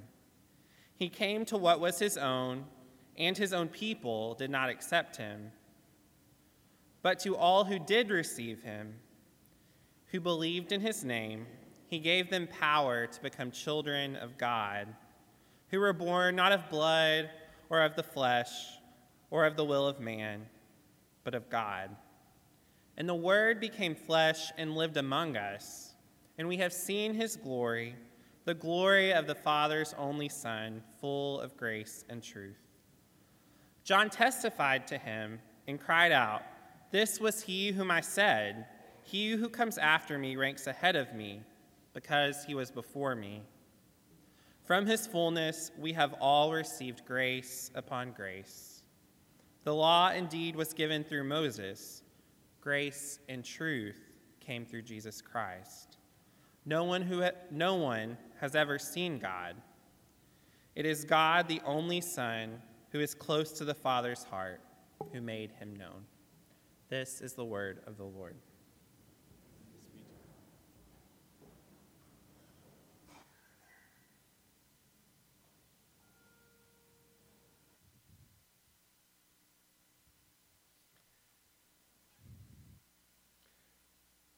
He 1.01 1.09
came 1.09 1.45
to 1.45 1.57
what 1.57 1.79
was 1.79 1.97
his 1.97 2.15
own, 2.15 2.65
and 3.17 3.35
his 3.35 3.53
own 3.53 3.69
people 3.69 4.35
did 4.35 4.51
not 4.51 4.69
accept 4.69 5.17
him. 5.17 5.51
But 7.01 7.17
to 7.21 7.35
all 7.35 7.65
who 7.65 7.79
did 7.79 8.11
receive 8.11 8.61
him, 8.61 8.93
who 10.11 10.19
believed 10.19 10.71
in 10.71 10.79
his 10.79 11.03
name, 11.03 11.47
he 11.87 11.97
gave 11.97 12.29
them 12.29 12.45
power 12.45 13.07
to 13.07 13.21
become 13.23 13.49
children 13.49 14.15
of 14.15 14.37
God, 14.37 14.89
who 15.69 15.79
were 15.79 15.91
born 15.91 16.35
not 16.35 16.51
of 16.51 16.69
blood 16.69 17.31
or 17.71 17.81
of 17.81 17.95
the 17.95 18.03
flesh 18.03 18.51
or 19.31 19.47
of 19.47 19.55
the 19.55 19.65
will 19.65 19.87
of 19.87 19.99
man, 19.99 20.45
but 21.23 21.33
of 21.33 21.49
God. 21.49 21.89
And 22.95 23.09
the 23.09 23.15
Word 23.15 23.59
became 23.59 23.95
flesh 23.95 24.51
and 24.55 24.75
lived 24.75 24.97
among 24.97 25.35
us, 25.35 25.95
and 26.37 26.47
we 26.47 26.57
have 26.57 26.71
seen 26.71 27.15
his 27.15 27.37
glory, 27.37 27.95
the 28.45 28.53
glory 28.53 29.13
of 29.13 29.27
the 29.27 29.35
Father's 29.35 29.93
only 29.97 30.29
Son, 30.29 30.81
full 30.99 31.39
of 31.41 31.55
grace 31.55 32.05
and 32.09 32.23
truth. 32.23 32.57
John 33.83 34.09
testified 34.09 34.87
to 34.87 34.97
him 34.97 35.39
and 35.67 35.79
cried 35.79 36.11
out, 36.11 36.41
This 36.91 37.19
was 37.19 37.43
he 37.43 37.71
whom 37.71 37.91
I 37.91 38.01
said, 38.01 38.65
He 39.03 39.31
who 39.31 39.49
comes 39.49 39.77
after 39.77 40.17
me 40.17 40.35
ranks 40.35 40.67
ahead 40.67 40.95
of 40.95 41.13
me, 41.13 41.41
because 41.93 42.43
he 42.45 42.55
was 42.55 42.71
before 42.71 43.15
me. 43.15 43.41
From 44.63 44.85
his 44.85 45.05
fullness 45.05 45.71
we 45.77 45.93
have 45.93 46.13
all 46.19 46.51
received 46.51 47.05
grace 47.05 47.69
upon 47.75 48.11
grace. 48.11 48.83
The 49.63 49.75
law 49.75 50.11
indeed 50.11 50.55
was 50.55 50.73
given 50.73 51.03
through 51.03 51.25
Moses, 51.25 52.01
grace 52.59 53.19
and 53.29 53.43
truth 53.43 53.99
came 54.39 54.65
through 54.65 54.83
Jesus 54.83 55.21
Christ. 55.21 55.97
No 56.65 56.83
one, 56.83 57.01
who 57.01 57.21
ha- 57.21 57.31
no 57.49 57.75
one 57.75 58.17
has 58.39 58.55
ever 58.55 58.77
seen 58.77 59.19
God. 59.19 59.55
It 60.75 60.85
is 60.85 61.03
God, 61.05 61.47
the 61.47 61.61
only 61.65 62.01
Son, 62.01 62.61
who 62.91 62.99
is 62.99 63.13
close 63.13 63.51
to 63.53 63.65
the 63.65 63.73
Father's 63.73 64.23
heart, 64.23 64.61
who 65.11 65.21
made 65.21 65.51
him 65.51 65.75
known. 65.75 66.05
This 66.89 67.21
is 67.21 67.33
the 67.33 67.45
word 67.45 67.81
of 67.87 67.97
the 67.97 68.03
Lord. 68.03 68.35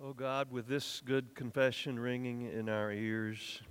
Oh 0.05 0.11
God, 0.11 0.51
with 0.51 0.67
this 0.67 1.01
good 1.05 1.33
confession 1.33 1.97
ringing 1.97 2.41
in 2.51 2.67
our 2.67 2.91
ears, 2.91 3.61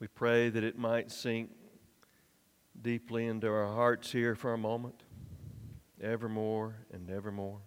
we 0.00 0.06
pray 0.06 0.48
that 0.48 0.64
it 0.64 0.78
might 0.78 1.10
sink 1.10 1.50
deeply 2.80 3.26
into 3.26 3.46
our 3.46 3.66
hearts 3.66 4.10
here 4.10 4.34
for 4.34 4.54
a 4.54 4.58
moment, 4.58 5.02
evermore 6.00 6.76
and 6.94 7.10
evermore, 7.10 7.60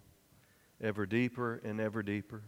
ever 0.82 1.06
deeper 1.06 1.62
and 1.64 1.80
ever 1.80 2.02
deeper. 2.02 2.42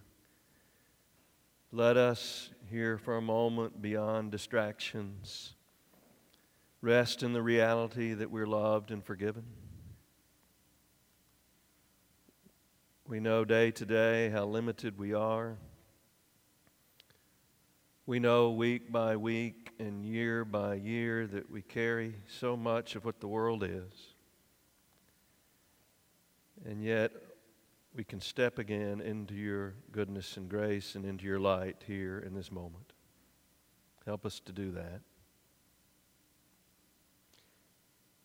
Let 1.72 1.96
us 1.96 2.50
here 2.72 2.98
for 2.98 3.17
a 3.17 3.22
moment 3.22 3.84
beyond 3.84 4.32
distractions 4.32 5.54
rest 6.82 7.22
in 7.22 7.34
the 7.34 7.44
reality 7.44 8.15
that 8.15 8.32
we're 8.32 8.48
loved 8.48 8.89
and 8.89 9.06
forgiven. 9.06 9.44
We 13.12 13.19
know 13.19 13.43
day 13.43 13.71
to 13.71 13.86
day 13.86 14.30
how 14.30 14.45
limited 14.45 14.97
we 14.97 15.13
are. 15.13 15.58
We 18.06 18.19
know 18.19 18.52
week 18.52 18.89
by 18.89 19.17
week 19.17 19.71
and 19.80 20.06
year 20.06 20.45
by 20.45 20.76
year 20.76 21.28
that 21.28 21.52
we 21.52 21.62
carry 21.62 22.15
so 22.39 22.56
much 22.56 22.95
of 22.95 23.04
what 23.04 23.19
the 23.19 23.28
world 23.28 23.65
is. 23.65 23.91
And 26.65 26.82
yet, 26.82 27.12
we 27.93 28.06
can 28.06 28.21
step 28.21 28.58
again 28.58 29.02
into 29.02 29.34
your 29.34 29.74
goodness 29.91 30.38
and 30.38 30.47
grace 30.47 30.95
and 30.95 31.04
into 31.04 31.26
your 31.26 31.41
light 31.41 31.84
here 31.86 32.24
in 32.26 32.34
this 32.34 32.50
moment. 32.50 32.93
Help 34.06 34.26
us 34.26 34.39
to 34.39 34.54
do 34.54 34.71
that. 34.71 35.02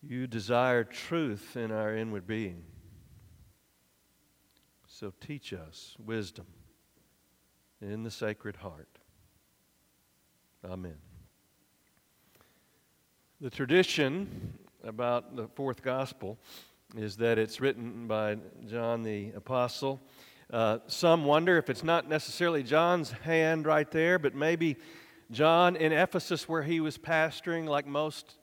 You 0.01 0.27
desire 0.27 0.85
truth 0.85 1.57
in 1.57 1.73
our 1.73 1.93
inward 1.93 2.25
being. 2.25 2.63
So 4.99 5.13
teach 5.19 5.53
us 5.53 5.95
wisdom 6.03 6.47
in 7.83 8.01
the 8.01 8.09
Sacred 8.09 8.55
Heart. 8.55 8.97
Amen. 10.65 10.97
The 13.39 13.51
tradition 13.51 14.57
about 14.83 15.35
the 15.35 15.49
fourth 15.49 15.83
gospel 15.83 16.39
is 16.95 17.15
that 17.17 17.37
it's 17.37 17.61
written 17.61 18.07
by 18.07 18.37
John 18.65 19.03
the 19.03 19.33
Apostle. 19.35 20.01
Uh, 20.51 20.79
some 20.87 21.25
wonder 21.25 21.59
if 21.59 21.69
it's 21.69 21.83
not 21.83 22.09
necessarily 22.09 22.63
John's 22.63 23.11
hand 23.11 23.67
right 23.67 23.91
there, 23.91 24.17
but 24.17 24.33
maybe 24.33 24.77
John 25.29 25.75
in 25.75 25.91
Ephesus, 25.91 26.49
where 26.49 26.63
he 26.63 26.79
was 26.79 26.97
pastoring, 26.97 27.67
like 27.67 27.85
most 27.85 28.39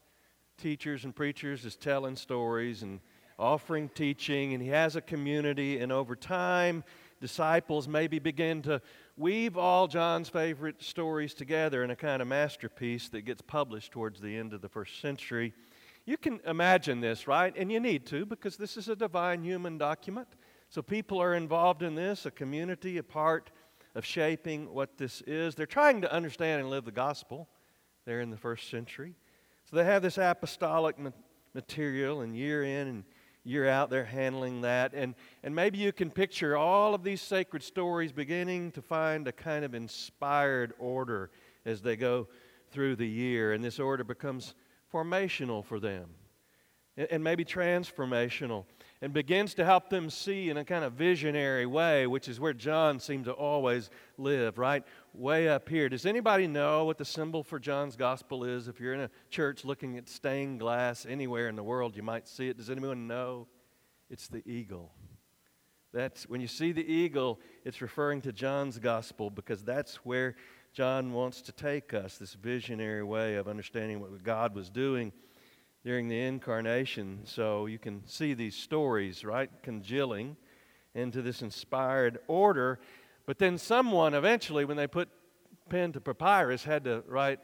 teachers 0.57 1.03
and 1.03 1.17
preachers, 1.17 1.64
is 1.64 1.75
telling 1.75 2.14
stories 2.14 2.85
and 2.85 3.01
offering 3.38 3.88
teaching, 3.88 4.55
and 4.55 4.62
he 4.62 4.68
has 4.68 4.97
a 4.97 5.01
community, 5.01 5.79
and 5.79 5.90
over 5.90 6.14
time, 6.16 6.85
disciples 7.20 7.88
maybe 7.88 8.18
begin 8.18 8.62
to 8.62 8.81
weave 9.16 9.57
all 9.57 9.87
John's 9.88 10.29
favorite 10.29 10.83
stories 10.83 11.35
together 11.35 11.83
in 11.83 11.90
a 11.90 11.97
kind 11.97 12.20
of 12.20 12.29
masterpiece 12.29 13.09
that 13.11 13.23
gets 13.23 13.40
published 13.42 13.92
towards 13.92 14.20
the 14.20 14.37
end 14.37 14.53
of 14.53 14.61
the 14.61 14.68
first 14.68 15.01
century 15.01 15.55
You 16.07 16.18
can 16.18 16.40
imagine 16.47 17.01
this, 17.01 17.27
right? 17.27 17.55
And 17.57 17.73
you 17.73 17.81
need 17.81 18.07
to 18.07 18.27
because 18.27 18.57
this 18.57 18.77
is 18.77 18.88
a 18.88 18.97
divine 18.97 19.42
human 19.42 19.79
document. 19.79 20.29
So 20.68 20.83
people 20.83 21.20
are 21.20 21.35
involved 21.35 21.83
in 21.83 21.94
this, 21.94 22.27
a 22.27 22.31
community, 22.31 22.99
a 22.99 23.03
part 23.03 23.51
of 23.94 24.05
shaping 24.05 24.73
what 24.73 24.99
this 24.99 25.23
is. 25.27 25.55
They're 25.55 25.66
trying 25.66 26.03
to 26.03 26.12
understand 26.12 26.61
and 26.61 26.70
live 26.70 26.85
the 26.85 26.92
gospel 26.92 27.49
there 28.05 28.20
in 28.20 28.31
the 28.31 28.37
first 28.37 28.68
century. 28.70 29.14
So 29.70 29.77
they 29.77 29.85
have 29.85 30.03
this 30.03 30.18
apostolic 30.18 30.97
material, 31.55 32.20
and 32.20 32.37
year 32.37 32.64
in 32.64 32.88
and 32.88 33.05
year 33.44 33.68
out, 33.68 33.90
they're 33.90 34.04
handling 34.04 34.62
that. 34.62 34.92
And, 34.94 35.14
and 35.42 35.54
maybe 35.54 35.78
you 35.78 35.92
can 35.92 36.11
picture 36.11 36.57
all 36.57 36.94
of 36.94 37.04
these 37.04 37.20
sacred 37.20 37.62
stories 37.62 38.11
beginning 38.11 38.72
to 38.72 38.83
find 38.83 39.28
a 39.28 39.33
kind 39.33 39.64
of 39.64 39.74
inspired 39.74 40.72
order 40.78 41.30
as 41.64 41.83
they 41.83 41.96
go 41.96 42.28
through 42.70 42.96
the 42.96 43.07
year. 43.07 43.52
And 43.52 43.62
this 43.62 43.78
order 43.78 44.04
becomes 44.04 44.54
formational 44.92 45.64
for 45.64 45.78
them 45.78 46.09
and, 46.96 47.09
and 47.11 47.24
maybe 47.24 47.44
transformational 47.44 48.64
and 49.05 49.12
begins 49.12 49.53
to 49.53 49.67
help 49.67 49.90
them 49.90 50.09
see 50.09 50.49
in 50.49 50.57
a 50.57 50.64
kind 50.64 50.83
of 50.83 50.95
visionary 50.95 51.67
way, 51.67 52.07
which 52.07 52.27
is 52.27 52.40
where 52.40 52.55
John 52.55 52.99
seemed 52.99 53.27
to 53.27 53.33
always 53.33 53.90
live, 54.17 54.57
right? 54.57 54.83
Way 55.12 55.47
up 55.47 55.69
here. 55.69 55.90
Does 55.90 56.07
anybody 56.07 56.47
know 56.47 56.87
what 56.87 56.97
the 56.97 57.05
symbol 57.05 57.43
for 57.43 57.59
John's 57.59 57.97
gospel 57.97 58.45
is? 58.45 58.67
If 58.67 58.81
you're 58.81 58.95
in 58.95 59.01
a 59.01 59.11
church 59.29 59.62
looking 59.62 59.99
at 59.99 60.09
stained 60.09 60.59
glass 60.59 61.05
anywhere 61.07 61.51
in 61.51 61.55
the 61.55 61.62
world, 61.62 61.95
you 61.99 62.03
might 62.03 62.27
see 62.27 62.49
it. 62.49 62.57
Does 62.57 62.71
anyone 62.71 63.07
know? 63.07 63.47
It's 64.09 64.27
the 64.27 64.43
eagle. 64.51 64.90
That's 65.93 66.27
when 66.27 66.40
you 66.40 66.49
see 66.49 66.73
the 66.73 66.90
eagle, 66.90 67.40
it's 67.62 67.83
referring 67.83 68.23
to 68.23 68.33
John's 68.33 68.79
gospel 68.79 69.29
because 69.29 69.62
that's 69.62 69.97
where 69.97 70.35
John 70.73 71.12
wants 71.12 71.43
to 71.43 71.53
take 71.53 71.93
us, 71.93 72.17
this 72.17 72.33
visionary 72.33 73.05
way 73.05 73.35
of 73.35 73.49
understanding 73.49 74.01
what 74.01 74.23
God 74.23 74.55
was 74.55 74.71
doing 74.71 75.12
during 75.85 76.09
the 76.09 76.20
incarnation. 76.20 77.20
So 77.25 77.66
you 77.66 77.79
can 77.79 78.07
see 78.07 78.35
these 78.35 78.57
stories, 78.57 79.25
right, 79.25 79.51
congealing 79.62 80.37
into 80.94 81.20
this 81.20 81.42
inspired 81.42 82.18
order. 82.27 82.81
But 83.27 83.38
then 83.38 83.59
someone 83.59 84.14
eventually, 84.14 84.64
when 84.64 84.77
they 84.77 84.87
put 84.87 85.09
pen 85.68 85.92
to 85.92 86.01
papyrus, 86.01 86.64
had 86.64 86.85
to 86.85 87.05
write 87.07 87.40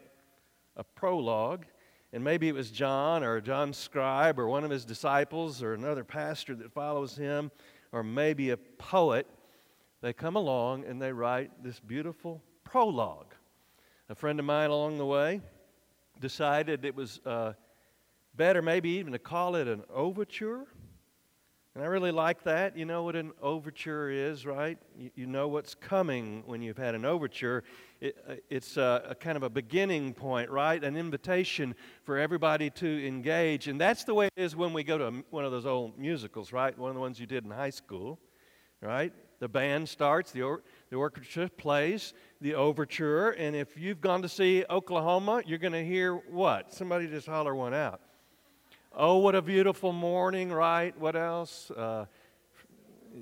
a 0.75 0.83
prologue. 0.83 1.65
And 2.13 2.23
maybe 2.23 2.49
it 2.49 2.55
was 2.55 2.71
John 2.71 3.23
or 3.23 3.39
John's 3.39 3.77
scribe 3.77 4.39
or 4.39 4.47
one 4.47 4.63
of 4.63 4.71
his 4.71 4.85
disciples 4.85 5.61
or 5.61 5.73
another 5.73 6.03
pastor 6.03 6.55
that 6.55 6.73
follows 6.73 7.15
him 7.15 7.51
or 7.91 8.03
maybe 8.03 8.49
a 8.49 8.57
poet. 8.57 9.27
They 10.01 10.13
come 10.13 10.35
along 10.35 10.85
and 10.85 11.01
they 11.01 11.13
write 11.13 11.63
this 11.63 11.79
beautiful 11.79 12.41
prologue. 12.63 13.33
A 14.09 14.15
friend 14.15 14.39
of 14.39 14.45
mine 14.45 14.71
along 14.71 14.97
the 14.97 15.05
way 15.05 15.41
decided 16.19 16.83
it 16.83 16.95
was 16.95 17.21
uh, 17.25 17.53
better 18.41 18.63
maybe 18.63 18.89
even 18.89 19.13
to 19.13 19.19
call 19.19 19.55
it 19.55 19.67
an 19.67 19.83
overture. 19.93 20.65
And 21.75 21.83
I 21.83 21.85
really 21.85 22.09
like 22.09 22.43
that. 22.45 22.75
You 22.75 22.85
know 22.85 23.03
what 23.03 23.15
an 23.15 23.33
overture 23.39 24.09
is, 24.09 24.47
right? 24.47 24.79
You, 24.97 25.11
you 25.13 25.27
know 25.27 25.47
what's 25.47 25.75
coming 25.75 26.41
when 26.47 26.63
you've 26.63 26.79
had 26.79 26.95
an 26.95 27.05
overture. 27.05 27.63
It, 27.99 28.17
uh, 28.27 28.33
it's 28.49 28.77
a, 28.77 29.03
a, 29.09 29.13
kind 29.13 29.37
of 29.37 29.43
a 29.43 29.49
beginning 29.51 30.15
point, 30.15 30.49
right? 30.49 30.83
An 30.83 30.97
invitation 30.97 31.75
for 32.03 32.17
everybody 32.17 32.71
to 32.71 33.07
engage. 33.07 33.67
And 33.67 33.79
that's 33.79 34.05
the 34.05 34.15
way 34.15 34.25
it 34.25 34.41
is 34.41 34.55
when 34.55 34.73
we 34.73 34.83
go 34.83 34.97
to 34.97 35.05
a, 35.05 35.11
one 35.29 35.45
of 35.45 35.51
those 35.51 35.67
old 35.67 35.99
musicals, 35.99 36.51
right? 36.51 36.75
One 36.75 36.89
of 36.89 36.95
the 36.95 37.01
ones 37.01 37.19
you 37.19 37.27
did 37.27 37.45
in 37.45 37.51
high 37.51 37.69
school, 37.69 38.17
right? 38.81 39.13
The 39.39 39.47
band 39.47 39.87
starts, 39.87 40.31
the, 40.31 40.41
or, 40.41 40.63
the 40.89 40.95
orchestra 40.95 41.47
plays 41.47 42.15
the 42.41 42.55
overture. 42.55 43.29
And 43.33 43.55
if 43.55 43.77
you've 43.77 44.01
gone 44.01 44.23
to 44.23 44.29
see 44.29 44.65
Oklahoma, 44.67 45.43
you're 45.45 45.59
going 45.59 45.73
to 45.73 45.85
hear 45.85 46.15
what? 46.15 46.73
Somebody 46.73 47.05
just 47.05 47.27
holler 47.27 47.53
one 47.53 47.75
out. 47.75 48.01
Oh, 48.93 49.19
what 49.19 49.35
a 49.35 49.41
beautiful 49.41 49.93
morning, 49.93 50.51
right? 50.51 50.97
What 50.99 51.15
else? 51.15 51.71
Uh, 51.71 52.07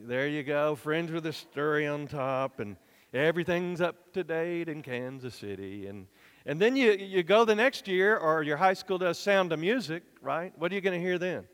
there 0.07 0.27
you 0.27 0.41
go. 0.41 0.73
Friends 0.73 1.11
with 1.11 1.27
a 1.27 1.33
story 1.33 1.85
on 1.85 2.07
top, 2.07 2.59
and 2.59 2.75
everything's 3.13 3.79
up 3.79 4.11
to 4.13 4.23
date 4.23 4.67
in 4.67 4.81
Kansas 4.81 5.35
City. 5.35 5.85
And, 5.85 6.07
and 6.47 6.59
then 6.59 6.75
you, 6.75 6.93
you 6.93 7.21
go 7.21 7.45
the 7.45 7.53
next 7.53 7.87
year, 7.87 8.17
or 8.17 8.41
your 8.41 8.57
high 8.57 8.73
school 8.73 8.97
does 8.97 9.19
Sound 9.19 9.53
of 9.53 9.59
Music, 9.59 10.01
right? 10.23 10.51
What 10.57 10.71
are 10.71 10.75
you 10.75 10.81
going 10.81 10.99
to 10.99 11.05
hear 11.05 11.19
then? 11.19 11.47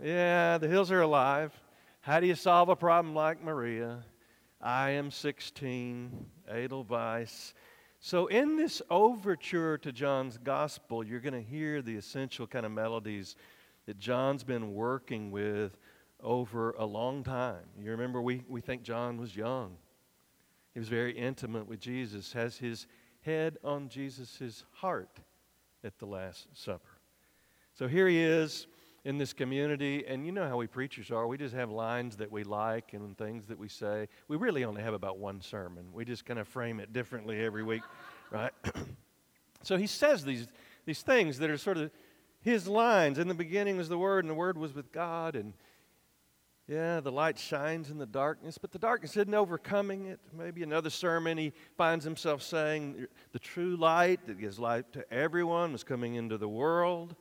Yeah, 0.00 0.58
the 0.58 0.68
hills 0.68 0.92
are 0.92 1.00
alive. 1.00 1.52
How 2.02 2.20
do 2.20 2.28
you 2.28 2.36
solve 2.36 2.68
a 2.68 2.76
problem 2.76 3.16
like 3.16 3.42
Maria? 3.42 4.04
I 4.62 4.90
am 4.90 5.10
16, 5.10 6.24
Edelweiss. 6.48 7.52
So, 8.06 8.26
in 8.26 8.56
this 8.58 8.82
overture 8.90 9.78
to 9.78 9.90
John's 9.90 10.36
gospel, 10.36 11.02
you're 11.02 11.20
going 11.20 11.32
to 11.32 11.40
hear 11.40 11.80
the 11.80 11.96
essential 11.96 12.46
kind 12.46 12.66
of 12.66 12.72
melodies 12.72 13.34
that 13.86 13.98
John's 13.98 14.44
been 14.44 14.74
working 14.74 15.30
with 15.30 15.78
over 16.22 16.72
a 16.72 16.84
long 16.84 17.24
time. 17.24 17.64
You 17.80 17.92
remember, 17.92 18.20
we, 18.20 18.44
we 18.46 18.60
think 18.60 18.82
John 18.82 19.16
was 19.16 19.34
young. 19.34 19.78
He 20.74 20.80
was 20.80 20.90
very 20.90 21.12
intimate 21.16 21.66
with 21.66 21.80
Jesus, 21.80 22.30
has 22.34 22.58
his 22.58 22.86
head 23.22 23.56
on 23.64 23.88
Jesus' 23.88 24.64
heart 24.70 25.20
at 25.82 25.98
the 25.98 26.04
Last 26.04 26.48
Supper. 26.52 26.98
So 27.72 27.88
here 27.88 28.06
he 28.06 28.22
is 28.22 28.66
in 29.04 29.18
this 29.18 29.34
community, 29.34 30.04
and 30.06 30.24
you 30.24 30.32
know 30.32 30.48
how 30.48 30.56
we 30.56 30.66
preachers 30.66 31.10
are. 31.10 31.26
We 31.26 31.36
just 31.36 31.54
have 31.54 31.70
lines 31.70 32.16
that 32.16 32.32
we 32.32 32.42
like 32.42 32.94
and 32.94 33.16
things 33.18 33.46
that 33.46 33.58
we 33.58 33.68
say. 33.68 34.08
We 34.28 34.36
really 34.36 34.64
only 34.64 34.82
have 34.82 34.94
about 34.94 35.18
one 35.18 35.42
sermon. 35.42 35.86
We 35.92 36.06
just 36.06 36.24
kind 36.24 36.38
of 36.40 36.48
frame 36.48 36.80
it 36.80 36.92
differently 36.92 37.44
every 37.44 37.62
week, 37.62 37.82
right? 38.30 38.52
so 39.62 39.76
he 39.76 39.86
says 39.86 40.24
these, 40.24 40.48
these 40.86 41.02
things 41.02 41.38
that 41.40 41.50
are 41.50 41.58
sort 41.58 41.76
of 41.76 41.90
his 42.40 42.66
lines. 42.66 43.18
In 43.18 43.28
the 43.28 43.34
beginning 43.34 43.76
was 43.76 43.90
the 43.90 43.98
Word, 43.98 44.24
and 44.24 44.30
the 44.30 44.34
Word 44.34 44.56
was 44.56 44.74
with 44.74 44.90
God, 44.90 45.36
and 45.36 45.52
yeah, 46.66 47.00
the 47.00 47.12
light 47.12 47.38
shines 47.38 47.90
in 47.90 47.98
the 47.98 48.06
darkness, 48.06 48.56
but 48.56 48.72
the 48.72 48.78
darkness 48.78 49.18
isn't 49.18 49.34
overcoming 49.34 50.06
it. 50.06 50.18
Maybe 50.32 50.62
another 50.62 50.88
sermon, 50.88 51.36
he 51.36 51.52
finds 51.76 52.06
himself 52.06 52.40
saying, 52.40 53.06
The 53.32 53.38
true 53.38 53.76
light 53.76 54.26
that 54.26 54.38
gives 54.38 54.58
light 54.58 54.90
to 54.94 55.12
everyone 55.12 55.72
was 55.72 55.84
coming 55.84 56.14
into 56.14 56.38
the 56.38 56.48
world. 56.48 57.16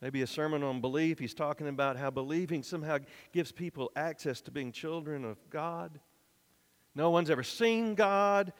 Maybe 0.00 0.22
a 0.22 0.26
sermon 0.26 0.62
on 0.62 0.80
belief. 0.80 1.18
He's 1.18 1.34
talking 1.34 1.66
about 1.66 1.96
how 1.96 2.10
believing 2.10 2.62
somehow 2.62 2.98
gives 3.32 3.50
people 3.50 3.90
access 3.96 4.40
to 4.42 4.50
being 4.50 4.70
children 4.70 5.24
of 5.24 5.38
God. 5.50 5.98
No 6.94 7.10
one's 7.10 7.30
ever 7.30 7.42
seen 7.42 7.94
God, 7.94 8.52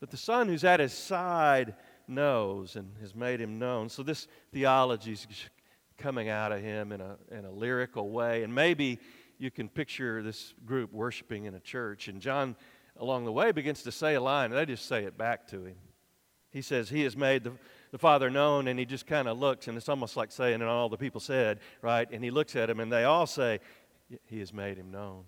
but 0.00 0.10
the 0.10 0.16
Son 0.16 0.48
who's 0.48 0.64
at 0.64 0.80
his 0.80 0.92
side 0.92 1.74
knows 2.08 2.76
and 2.76 2.92
has 3.00 3.14
made 3.14 3.40
him 3.40 3.58
known. 3.58 3.88
So 3.88 4.02
this 4.02 4.26
theology 4.52 5.12
is 5.12 5.26
coming 5.98 6.28
out 6.28 6.52
of 6.52 6.62
him 6.62 6.92
in 6.92 7.00
a, 7.00 7.16
in 7.30 7.44
a 7.44 7.50
lyrical 7.50 8.10
way. 8.10 8.42
And 8.42 8.54
maybe 8.54 8.98
you 9.38 9.50
can 9.50 9.68
picture 9.68 10.22
this 10.22 10.54
group 10.64 10.92
worshiping 10.92 11.44
in 11.44 11.54
a 11.54 11.60
church. 11.60 12.08
And 12.08 12.20
John, 12.20 12.56
along 12.98 13.24
the 13.24 13.32
way, 13.32 13.52
begins 13.52 13.82
to 13.82 13.92
say 13.92 14.14
a 14.14 14.20
line, 14.20 14.50
and 14.50 14.58
they 14.58 14.66
just 14.66 14.86
say 14.86 15.04
it 15.04 15.18
back 15.18 15.46
to 15.48 15.64
him. 15.64 15.76
He 16.50 16.62
says, 16.62 16.88
He 16.88 17.02
has 17.02 17.16
made 17.16 17.44
the 17.44 17.52
the 17.96 18.00
Father 18.00 18.28
known, 18.28 18.68
and 18.68 18.78
he 18.78 18.84
just 18.84 19.06
kind 19.06 19.26
of 19.26 19.38
looks, 19.38 19.68
and 19.68 19.76
it's 19.78 19.88
almost 19.88 20.18
like 20.18 20.30
saying, 20.30 20.56
and 20.56 20.64
all 20.64 20.90
the 20.90 20.98
people 20.98 21.18
said, 21.18 21.60
right? 21.80 22.06
And 22.12 22.22
he 22.22 22.30
looks 22.30 22.54
at 22.54 22.68
him, 22.68 22.78
and 22.78 22.92
they 22.92 23.04
all 23.04 23.26
say, 23.26 23.58
He 24.26 24.38
has 24.40 24.52
made 24.52 24.76
him 24.76 24.90
known. 24.90 25.24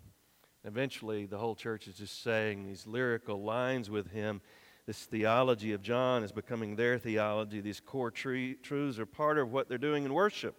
Eventually, 0.63 1.25
the 1.25 1.39
whole 1.39 1.55
church 1.55 1.87
is 1.87 1.95
just 1.95 2.21
saying 2.21 2.67
these 2.67 2.85
lyrical 2.85 3.41
lines 3.41 3.89
with 3.89 4.11
him. 4.11 4.39
This 4.85 5.05
theology 5.05 5.73
of 5.73 5.81
John 5.81 6.23
is 6.23 6.31
becoming 6.31 6.75
their 6.75 6.99
theology. 6.99 7.59
These 7.59 7.79
core 7.79 8.11
truths 8.11 8.99
are 8.99 9.05
part 9.07 9.39
of 9.39 9.51
what 9.51 9.67
they're 9.67 9.79
doing 9.79 10.03
in 10.03 10.13
worship. 10.13 10.55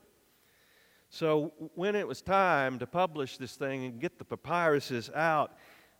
So, 1.10 1.52
when 1.76 1.94
it 1.94 2.08
was 2.08 2.22
time 2.22 2.80
to 2.80 2.88
publish 2.88 3.36
this 3.36 3.54
thing 3.54 3.84
and 3.84 4.00
get 4.00 4.18
the 4.18 4.24
papyruses 4.24 5.14
out, 5.14 5.52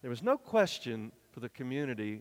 there 0.03 0.11
was 0.11 0.25
no 0.25 0.37
question 0.37 1.13
for 1.31 1.39
the 1.39 1.51
community 1.51 2.21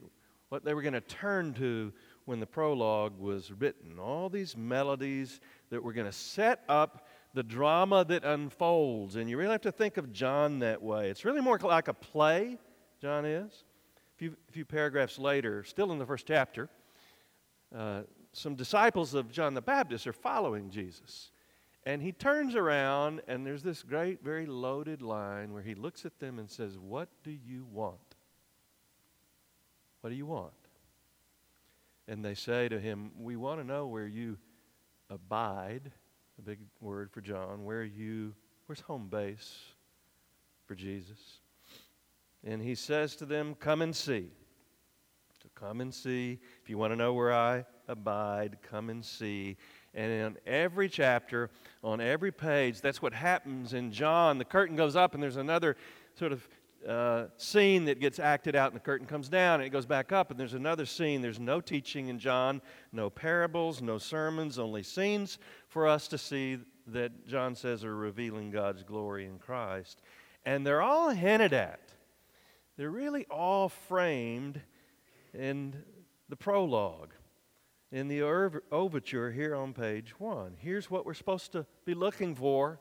what 0.49 0.65
they 0.65 0.73
were 0.73 0.82
going 0.82 0.93
to 0.93 1.02
turn 1.02 1.54
to 1.54 1.93
when 2.29 2.39
the 2.39 2.45
prologue 2.45 3.17
was 3.17 3.51
written. 3.51 3.97
All 3.97 4.29
these 4.29 4.55
melodies 4.55 5.41
that 5.71 5.83
were 5.83 5.93
going 5.93 6.05
to 6.05 6.13
set 6.13 6.63
up 6.69 7.07
the 7.33 7.41
drama 7.41 8.05
that 8.05 8.23
unfolds. 8.23 9.15
And 9.15 9.27
you 9.27 9.35
really 9.35 9.53
have 9.53 9.61
to 9.61 9.71
think 9.71 9.97
of 9.97 10.13
John 10.13 10.59
that 10.59 10.79
way. 10.79 11.09
It's 11.09 11.25
really 11.25 11.41
more 11.41 11.57
like 11.57 11.87
a 11.87 11.93
play, 11.93 12.59
John 13.01 13.25
is. 13.25 13.51
A 13.51 14.17
few, 14.17 14.35
a 14.47 14.51
few 14.51 14.63
paragraphs 14.63 15.17
later, 15.17 15.63
still 15.63 15.91
in 15.91 15.97
the 15.97 16.05
first 16.05 16.27
chapter, 16.27 16.69
uh, 17.75 18.01
some 18.31 18.53
disciples 18.53 19.15
of 19.15 19.31
John 19.31 19.55
the 19.55 19.61
Baptist 19.61 20.05
are 20.05 20.13
following 20.13 20.69
Jesus. 20.69 21.31
And 21.87 21.99
he 21.99 22.11
turns 22.11 22.53
around, 22.55 23.23
and 23.27 23.43
there's 23.43 23.63
this 23.63 23.81
great, 23.81 24.23
very 24.23 24.45
loaded 24.45 25.01
line 25.01 25.51
where 25.51 25.63
he 25.63 25.73
looks 25.73 26.05
at 26.05 26.19
them 26.19 26.37
and 26.37 26.47
says, 26.47 26.77
What 26.77 27.09
do 27.23 27.31
you 27.31 27.65
want? 27.71 27.97
What 30.01 30.11
do 30.11 30.15
you 30.15 30.27
want? 30.27 30.53
And 32.09 32.25
they 32.25 32.33
say 32.33 32.67
to 32.67 32.79
him, 32.79 33.11
We 33.17 33.35
want 33.35 33.61
to 33.61 33.63
know 33.65 33.85
where 33.85 34.07
you 34.07 34.37
abide, 35.09 35.91
a 36.37 36.41
big 36.41 36.59
word 36.81 37.11
for 37.11 37.21
John, 37.21 37.63
where 37.63 37.83
you, 37.83 38.33
where's 38.65 38.81
home 38.81 39.07
base 39.07 39.59
for 40.65 40.75
Jesus? 40.75 41.19
And 42.43 42.61
he 42.61 42.75
says 42.75 43.15
to 43.17 43.25
them, 43.25 43.55
Come 43.55 43.81
and 43.81 43.95
see. 43.95 44.31
So 45.41 45.49
come 45.55 45.81
and 45.81 45.93
see. 45.93 46.39
If 46.61 46.69
you 46.69 46.77
want 46.77 46.91
to 46.91 46.97
know 46.97 47.13
where 47.13 47.33
I 47.33 47.63
abide, 47.87 48.57
come 48.61 48.89
and 48.89 49.05
see. 49.05 49.55
And 49.93 50.11
in 50.11 50.37
every 50.45 50.89
chapter, 50.89 51.49
on 51.83 52.01
every 52.01 52.31
page, 52.31 52.81
that's 52.81 53.01
what 53.01 53.13
happens 53.13 53.73
in 53.73 53.91
John. 53.91 54.37
The 54.37 54.45
curtain 54.45 54.75
goes 54.75 54.95
up, 54.95 55.13
and 55.13 55.23
there's 55.23 55.37
another 55.37 55.77
sort 56.15 56.31
of 56.31 56.47
uh, 56.87 57.25
scene 57.37 57.85
that 57.85 57.99
gets 57.99 58.19
acted 58.19 58.55
out, 58.55 58.71
and 58.71 58.75
the 58.75 58.83
curtain 58.83 59.07
comes 59.07 59.29
down, 59.29 59.55
and 59.55 59.67
it 59.67 59.69
goes 59.69 59.85
back 59.85 60.11
up, 60.11 60.31
and 60.31 60.39
there's 60.39 60.53
another 60.53 60.85
scene. 60.85 61.21
There's 61.21 61.39
no 61.39 61.61
teaching 61.61 62.07
in 62.07 62.19
John, 62.19 62.61
no 62.91 63.09
parables, 63.09 63.81
no 63.81 63.97
sermons, 63.97 64.57
only 64.57 64.83
scenes 64.83 65.39
for 65.67 65.87
us 65.87 66.07
to 66.09 66.17
see 66.17 66.59
that 66.87 67.27
John 67.27 67.55
says 67.55 67.83
are 67.83 67.95
revealing 67.95 68.49
God's 68.49 68.83
glory 68.83 69.25
in 69.25 69.39
Christ. 69.39 70.01
And 70.45 70.65
they're 70.65 70.81
all 70.81 71.09
hinted 71.09 71.53
at, 71.53 71.81
they're 72.77 72.89
really 72.89 73.25
all 73.29 73.69
framed 73.69 74.61
in 75.33 75.75
the 76.29 76.35
prologue, 76.35 77.13
in 77.91 78.07
the 78.07 78.21
overture 78.71 79.31
here 79.31 79.55
on 79.55 79.73
page 79.73 80.19
one. 80.19 80.55
Here's 80.59 80.89
what 80.89 81.05
we're 81.05 81.13
supposed 81.13 81.51
to 81.51 81.65
be 81.85 81.93
looking 81.93 82.35
for 82.35 82.79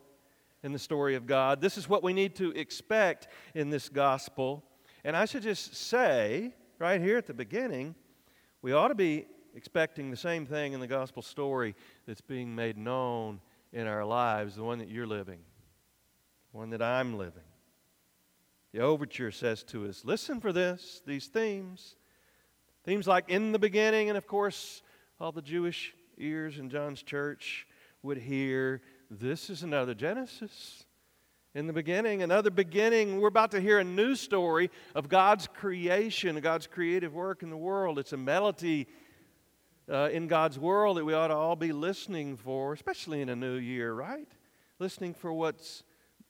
in 0.62 0.73
the 0.73 0.79
story 0.79 1.14
of 1.14 1.27
God. 1.27 1.61
This 1.61 1.79
is 1.79 1.88
what 1.88 2.03
we 2.03 2.12
need 2.12 2.35
to 2.37 2.51
expect 2.53 3.29
in 3.55 3.71
this 3.71 3.88
gospel. 3.88 4.64
And 5.05 5.16
I 5.16 5.25
should 5.25 5.42
just 5.42 5.75
say, 5.77 6.55
right 6.79 7.01
here 7.01 7.16
at 7.16 7.27
the 7.27 7.35
beginning, 7.35 7.94
we 8.62 8.73
ought 8.73 8.88
to 8.88 8.94
be 8.94 9.27
expecting 9.55 10.11
the 10.11 10.16
same 10.16 10.47
thing 10.47 10.73
in 10.73 10.81
the 10.81 10.87
gospel 10.87 11.23
story 11.23 11.75
that's 12.07 12.21
being 12.21 12.55
made 12.55 12.77
known 12.77 13.40
in 13.73 13.87
our 13.87 14.05
lives, 14.05 14.57
the 14.57 14.64
one 14.64 14.79
that 14.79 14.88
you're 14.88 15.07
living, 15.07 15.40
the 16.53 16.59
one 16.59 16.71
that 16.71 16.83
I'm 16.83 17.16
living. 17.16 17.42
The 18.73 18.81
overture 18.81 19.31
says 19.31 19.62
to 19.64 19.87
us 19.87 20.05
listen 20.05 20.40
for 20.40 20.53
this, 20.53 21.03
these 21.07 21.27
themes. 21.27 21.97
Themes 22.85 23.07
like 23.07 23.29
in 23.29 23.53
the 23.53 23.59
beginning, 23.59 24.09
and 24.09 24.18
of 24.18 24.27
course, 24.27 24.83
all 25.21 25.33
the 25.33 25.42
Jewish 25.42 25.94
ears 26.16 26.59
in 26.59 26.71
John's 26.71 27.03
church 27.03 27.66
would 28.03 28.18
hear 28.18 28.81
this 29.11 29.49
is 29.49 29.62
another 29.62 29.94
Genesis. 29.94 30.85
In 31.55 31.66
the 31.66 31.73
beginning, 31.73 32.23
another 32.23 32.51
beginning. 32.51 33.21
We're 33.21 33.29
about 33.29 33.53
to 33.53 33.61
hear 33.61 33.79
a 33.79 33.85
new 33.85 34.14
story 34.14 34.71
of 34.94 35.09
God's 35.09 35.47
creation, 35.47 36.38
God's 36.40 36.66
creative 36.66 37.14
work 37.14 37.42
in 37.42 37.49
the 37.49 37.57
world. 37.57 37.99
It's 37.99 38.12
a 38.12 38.18
melody 38.18 38.87
uh, 39.90 40.11
in 40.12 40.27
God's 40.27 40.59
world 40.59 40.99
that 40.99 41.05
we 41.05 41.14
ought 41.14 41.29
to 41.29 41.35
all 41.35 41.57
be 41.57 41.73
listening 41.73 42.37
for, 42.37 42.75
especially 42.75 43.23
in 43.23 43.31
a 43.31 43.37
new 43.37 43.57
year, 43.57 43.94
right? 43.94 44.29
Listening 44.79 45.14
for 45.14 45.33
what's 45.33 45.85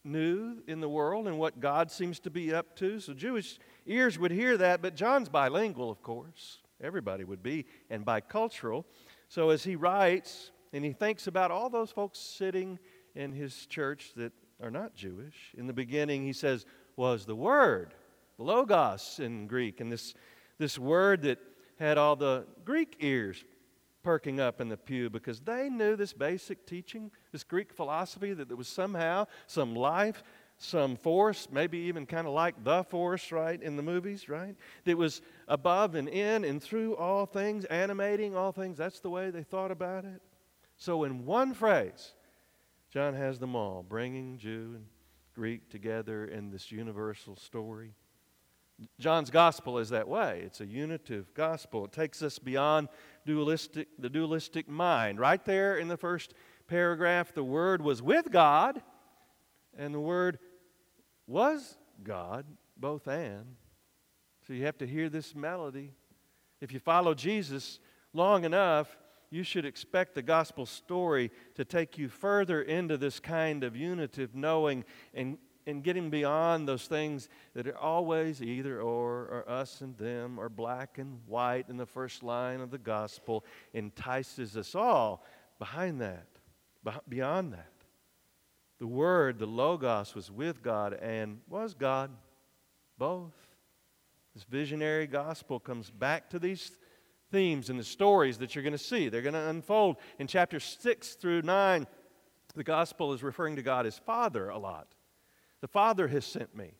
new 0.05 0.63
in 0.69 0.81
the 0.81 0.89
world 0.89 1.27
and 1.27 1.37
what 1.37 1.59
God 1.59 1.91
seems 1.91 2.21
to 2.21 2.31
be 2.31 2.55
up 2.55 2.77
to. 2.77 3.01
So 3.01 3.13
Jewish 3.13 3.59
ears 3.87 4.19
would 4.21 4.31
hear 4.31 4.57
that, 4.57 4.81
but 4.81 4.95
John's 4.95 5.29
bilingual, 5.29 5.91
of 5.91 6.01
course. 6.01 6.59
Everybody 6.81 7.25
would 7.25 7.43
be, 7.43 7.67
and 7.91 8.07
bicultural. 8.07 8.85
So 9.29 9.51
as 9.51 9.65
he 9.65 9.75
writes, 9.75 10.53
and 10.73 10.85
he 10.85 10.93
thinks 10.93 11.27
about 11.27 11.51
all 11.51 11.71
those 11.71 11.91
folks 11.91 12.19
sitting 12.19 12.79
in 13.15 13.33
his 13.33 13.67
church 13.67 14.13
that 14.17 14.33
are 14.63 14.71
not 14.71 14.95
Jewish. 14.95 15.55
In 15.57 15.67
the 15.67 15.73
beginning, 15.73 16.25
he 16.25 16.33
says, 16.33 16.67
was 16.97 17.27
the 17.27 17.37
Word, 17.37 17.95
the 18.37 18.45
logos 18.45 19.21
in 19.23 19.47
Greek, 19.47 19.81
and 19.81 19.91
this, 19.91 20.15
this 20.59 20.79
word 20.79 21.23
that 21.23 21.39
had 21.79 21.97
all 21.97 22.17
the 22.17 22.47
Greek 22.65 22.97
ears 23.01 23.45
perking 24.03 24.41
up 24.41 24.61
in 24.61 24.69
the 24.69 24.77
pew 24.77 25.11
because 25.11 25.41
they 25.41 25.69
knew 25.69 25.97
this 25.97 26.13
basic 26.13 26.67
teaching, 26.67 27.11
this 27.33 27.45
Greek 27.45 27.73
philosophy, 27.73 28.33
that 28.33 28.49
there 28.49 28.57
was 28.57 28.69
somehow 28.69 29.27
some 29.47 29.75
life, 29.75 30.23
some 30.57 30.97
force, 30.97 31.49
maybe 31.53 31.79
even 31.79 32.07
kind 32.07 32.27
of 32.27 32.33
like 32.33 32.65
the 32.65 32.83
force, 32.85 33.31
right, 33.31 33.63
in 33.63 33.77
the 33.77 33.83
movies, 33.83 34.29
right? 34.29 34.57
That 34.85 34.97
was 34.97 35.23
above 35.47 35.95
and 35.95 36.09
in 36.09 36.45
and 36.45 36.63
through 36.63 36.97
all 36.97 37.27
things, 37.27 37.65
animating 37.67 38.37
all 38.37 38.51
things. 38.51 38.79
That's 38.79 39.01
the 39.01 39.11
way 39.11 39.31
they 39.31 39.45
thought 39.45 39.71
about 39.71 40.05
it. 40.05 40.21
So, 40.79 41.03
in 41.03 41.27
one 41.27 41.55
phrase, 41.55 42.15
John 42.91 43.15
has 43.15 43.41
them 43.41 43.57
all, 43.57 43.85
bringing 43.87 44.39
Jew 44.39 44.75
and 44.77 44.87
Greek 45.35 45.69
together 45.71 46.25
in 46.25 46.51
this 46.51 46.71
universal 46.71 47.35
story. 47.35 47.95
John's 49.01 49.31
gospel 49.31 49.79
is 49.79 49.91
that 49.91 50.07
way. 50.07 50.41
It's 50.47 50.61
a 50.61 50.67
unitive 50.67 51.35
gospel. 51.35 51.85
It 51.85 51.93
takes 51.93 52.23
us 52.23 52.39
beyond 52.39 52.89
dualistic, 53.27 53.89
the 53.99 54.09
dualistic 54.09 54.69
mind. 54.69 55.19
Right 55.19 55.45
there 55.45 55.77
in 55.77 55.89
the 55.89 55.97
first 55.97 56.33
paragraph, 56.69 57.35
the 57.35 57.43
Word 57.43 57.83
was 57.83 58.01
with 58.01 58.31
God, 58.31 58.81
and 59.77 59.93
the 59.93 60.01
Word 60.01 60.39
was 61.27 61.77
God, 62.05 62.47
both 62.77 63.09
and. 63.09 63.57
So 64.47 64.53
you 64.53 64.65
have 64.65 64.79
to 64.79 64.87
hear 64.87 65.09
this 65.09 65.35
melody. 65.35 65.91
If 66.61 66.73
you 66.73 66.79
follow 66.79 67.15
Jesus 67.15 67.81
long 68.13 68.45
enough, 68.45 68.97
you 69.31 69.43
should 69.43 69.65
expect 69.65 70.15
the 70.15 70.23
gospel 70.23 70.65
story 70.67 71.31
to 71.55 71.65
take 71.65 71.99
you 71.99 72.09
further 72.09 72.63
into 72.63 72.97
this 72.97 73.21
kind 73.21 73.63
of 73.63 73.77
unitive 73.77 74.35
knowing 74.35 74.85
and, 75.13 75.37
and 75.67 75.83
getting 75.83 76.09
beyond 76.09 76.67
those 76.67 76.87
things 76.87 77.29
that 77.55 77.67
are 77.67 77.77
always 77.77 78.43
either 78.43 78.81
or, 78.81 79.27
or 79.27 79.45
us 79.47 79.83
and 79.83 79.97
them, 79.99 80.39
or 80.39 80.49
black 80.49 80.99
and 80.99 81.21
white 81.27 81.69
in 81.69 81.77
the 81.77 81.87
first 81.87 82.23
line 82.23 82.61
of 82.61 82.71
the 82.71 82.79
gospel, 82.79 83.45
entices 83.75 84.57
us 84.57 84.75
all 84.75 85.25
behind 85.59 86.01
that, 86.01 86.27
beyond 87.09 87.53
that. 87.53 87.73
The 88.79 88.87
Word, 88.87 89.39
the 89.39 89.47
Logos, 89.47 90.15
was 90.15 90.31
with 90.31 90.63
God 90.63 90.95
and 90.95 91.41
was 91.49 91.75
God, 91.75 92.11
both. 92.97 93.35
This 94.35 94.45
visionary 94.45 95.09
gospel 95.09 95.59
comes 95.59 95.91
back 95.91 96.31
to 96.31 96.39
these 96.39 96.79
themes 97.31 97.71
and 97.71 97.79
the 97.79 97.85
stories 97.85 98.39
that 98.39 98.55
you're 98.55 98.63
going 98.63 98.73
to 98.73 98.79
see. 98.79 99.09
They're 99.09 99.23
going 99.23 99.35
to 99.35 99.49
unfold. 99.49 99.97
In 100.19 100.27
chapter 100.27 100.61
6 100.61 101.15
through 101.15 101.43
9, 101.43 101.87
the 102.55 102.65
gospel 102.65 103.13
is 103.13 103.23
referring 103.23 103.57
to 103.57 103.63
God 103.63 103.87
as 103.87 103.99
Father 103.99 104.49
a 104.49 104.59
lot. 104.59 104.89
The 105.61 105.69
Father 105.69 106.09
has 106.09 106.25
sent 106.25 106.57
me. 106.57 106.73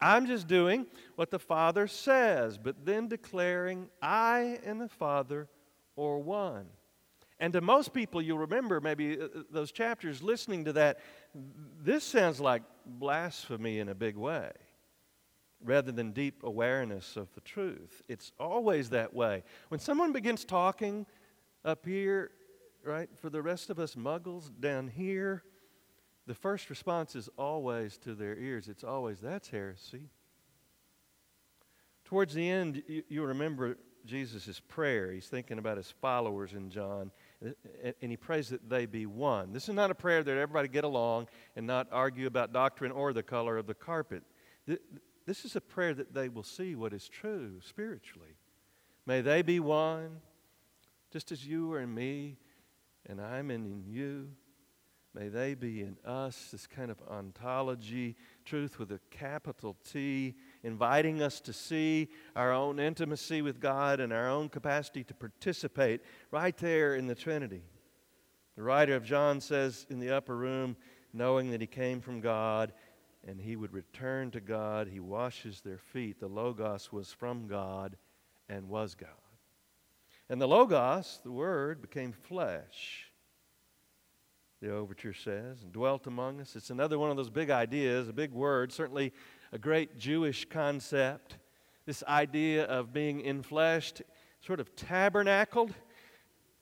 I'm 0.00 0.26
just 0.26 0.46
doing 0.46 0.86
what 1.16 1.30
the 1.30 1.38
Father 1.38 1.86
says, 1.88 2.56
but 2.56 2.84
then 2.84 3.08
declaring, 3.08 3.88
I 4.00 4.60
and 4.64 4.80
the 4.80 4.88
Father 4.88 5.48
are 5.96 6.18
one. 6.18 6.66
And 7.40 7.52
to 7.52 7.60
most 7.60 7.92
people, 7.92 8.20
you'll 8.22 8.38
remember 8.38 8.80
maybe 8.80 9.20
uh, 9.20 9.24
uh, 9.24 9.28
those 9.50 9.72
chapters 9.72 10.22
listening 10.22 10.64
to 10.66 10.72
that, 10.74 10.98
this 11.80 12.04
sounds 12.04 12.40
like 12.40 12.62
blasphemy 12.84 13.78
in 13.78 13.88
a 13.88 13.94
big 13.94 14.16
way 14.16 14.50
rather 15.64 15.92
than 15.92 16.12
deep 16.12 16.42
awareness 16.42 17.16
of 17.16 17.32
the 17.34 17.40
truth. 17.40 18.02
It's 18.08 18.32
always 18.38 18.90
that 18.90 19.12
way. 19.14 19.42
When 19.68 19.80
someone 19.80 20.12
begins 20.12 20.44
talking 20.44 21.06
up 21.64 21.84
here, 21.84 22.30
right, 22.84 23.08
for 23.16 23.30
the 23.30 23.42
rest 23.42 23.70
of 23.70 23.78
us 23.78 23.94
muggles 23.94 24.50
down 24.60 24.88
here, 24.88 25.42
the 26.26 26.34
first 26.34 26.70
response 26.70 27.16
is 27.16 27.28
always 27.38 27.98
to 27.98 28.14
their 28.14 28.36
ears. 28.36 28.68
It's 28.68 28.84
always, 28.84 29.20
that's 29.20 29.48
heresy. 29.48 30.10
Towards 32.04 32.34
the 32.34 32.48
end, 32.48 32.82
you, 32.86 33.02
you 33.08 33.22
remember 33.22 33.78
Jesus' 34.04 34.60
prayer. 34.68 35.12
He's 35.12 35.26
thinking 35.26 35.58
about 35.58 35.76
his 35.76 35.90
followers 36.00 36.54
in 36.54 36.70
John, 36.70 37.10
and 37.40 38.10
he 38.10 38.16
prays 38.16 38.48
that 38.48 38.68
they 38.68 38.86
be 38.86 39.06
one. 39.06 39.52
This 39.52 39.68
is 39.68 39.74
not 39.74 39.90
a 39.90 39.94
prayer 39.94 40.22
that 40.22 40.36
everybody 40.36 40.68
get 40.68 40.84
along 40.84 41.28
and 41.56 41.66
not 41.66 41.88
argue 41.92 42.26
about 42.26 42.52
doctrine 42.52 42.92
or 42.92 43.12
the 43.12 43.22
color 43.22 43.58
of 43.58 43.66
the 43.66 43.74
carpet. 43.74 44.22
This 45.28 45.44
is 45.44 45.56
a 45.56 45.60
prayer 45.60 45.92
that 45.92 46.14
they 46.14 46.30
will 46.30 46.42
see 46.42 46.74
what 46.74 46.94
is 46.94 47.06
true 47.06 47.60
spiritually. 47.60 48.38
May 49.04 49.20
they 49.20 49.42
be 49.42 49.60
one, 49.60 50.22
just 51.12 51.32
as 51.32 51.46
you 51.46 51.70
are 51.74 51.80
in 51.80 51.94
me 51.94 52.38
and 53.04 53.20
I'm 53.20 53.50
in 53.50 53.84
you. 53.86 54.30
May 55.12 55.28
they 55.28 55.52
be 55.52 55.82
in 55.82 55.98
us, 56.02 56.48
this 56.50 56.66
kind 56.66 56.90
of 56.90 57.02
ontology, 57.10 58.16
truth 58.46 58.78
with 58.78 58.90
a 58.90 59.00
capital 59.10 59.76
T, 59.92 60.34
inviting 60.62 61.20
us 61.20 61.42
to 61.42 61.52
see 61.52 62.08
our 62.34 62.50
own 62.50 62.80
intimacy 62.80 63.42
with 63.42 63.60
God 63.60 64.00
and 64.00 64.14
our 64.14 64.30
own 64.30 64.48
capacity 64.48 65.04
to 65.04 65.12
participate 65.12 66.00
right 66.30 66.56
there 66.56 66.94
in 66.94 67.06
the 67.06 67.14
Trinity. 67.14 67.64
The 68.56 68.62
writer 68.62 68.96
of 68.96 69.04
John 69.04 69.42
says 69.42 69.84
in 69.90 70.00
the 70.00 70.08
upper 70.08 70.34
room, 70.34 70.74
knowing 71.12 71.50
that 71.50 71.60
he 71.60 71.66
came 71.66 72.00
from 72.00 72.20
God 72.20 72.72
and 73.28 73.38
he 73.38 73.56
would 73.56 73.74
return 73.74 74.30
to 74.30 74.40
God. 74.40 74.88
He 74.88 75.00
washes 75.00 75.60
their 75.60 75.76
feet. 75.76 76.18
The 76.18 76.26
Logos 76.26 76.90
was 76.90 77.12
from 77.12 77.46
God 77.46 77.96
and 78.48 78.70
was 78.70 78.94
God. 78.94 79.10
And 80.30 80.40
the 80.40 80.48
Logos, 80.48 81.20
the 81.22 81.30
Word, 81.30 81.82
became 81.82 82.12
flesh, 82.12 83.10
the 84.62 84.72
overture 84.72 85.12
says, 85.12 85.62
and 85.62 85.72
dwelt 85.72 86.06
among 86.06 86.40
us. 86.40 86.56
It's 86.56 86.70
another 86.70 86.98
one 86.98 87.10
of 87.10 87.18
those 87.18 87.28
big 87.28 87.50
ideas, 87.50 88.08
a 88.08 88.14
big 88.14 88.32
word, 88.32 88.72
certainly 88.72 89.12
a 89.52 89.58
great 89.58 89.98
Jewish 89.98 90.46
concept. 90.46 91.36
This 91.84 92.02
idea 92.08 92.64
of 92.64 92.94
being 92.94 93.22
infleshed, 93.22 94.00
sort 94.40 94.58
of 94.58 94.74
tabernacled, 94.74 95.74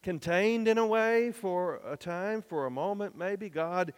contained 0.02 0.68
in 0.68 0.78
a 0.78 0.86
way 0.86 1.32
for 1.32 1.80
a 1.84 1.96
time, 1.96 2.42
for 2.42 2.66
a 2.66 2.70
moment, 2.70 3.16
maybe. 3.16 3.48
God 3.48 3.92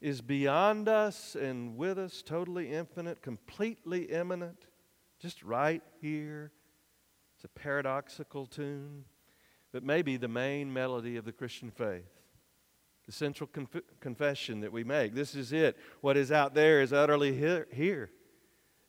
is 0.00 0.20
beyond 0.20 0.88
us 0.88 1.34
and 1.34 1.76
with 1.76 1.98
us, 1.98 2.22
totally 2.22 2.72
infinite, 2.72 3.22
completely 3.22 4.04
immanent, 4.04 4.66
just 5.18 5.42
right 5.42 5.82
here. 6.00 6.52
It's 7.34 7.44
a 7.44 7.48
paradoxical 7.48 8.46
tune, 8.46 9.04
but 9.72 9.82
maybe 9.82 10.16
the 10.16 10.28
main 10.28 10.72
melody 10.72 11.16
of 11.16 11.24
the 11.24 11.32
Christian 11.32 11.70
faith. 11.70 12.04
the 13.06 13.12
central 13.12 13.46
conf- 13.46 13.82
confession 14.00 14.60
that 14.60 14.72
we 14.72 14.82
make. 14.82 15.14
This 15.14 15.34
is 15.36 15.52
it. 15.52 15.76
What 16.00 16.16
is 16.16 16.32
out 16.32 16.54
there 16.54 16.82
is 16.82 16.92
utterly 16.92 17.34
here. 17.72 18.10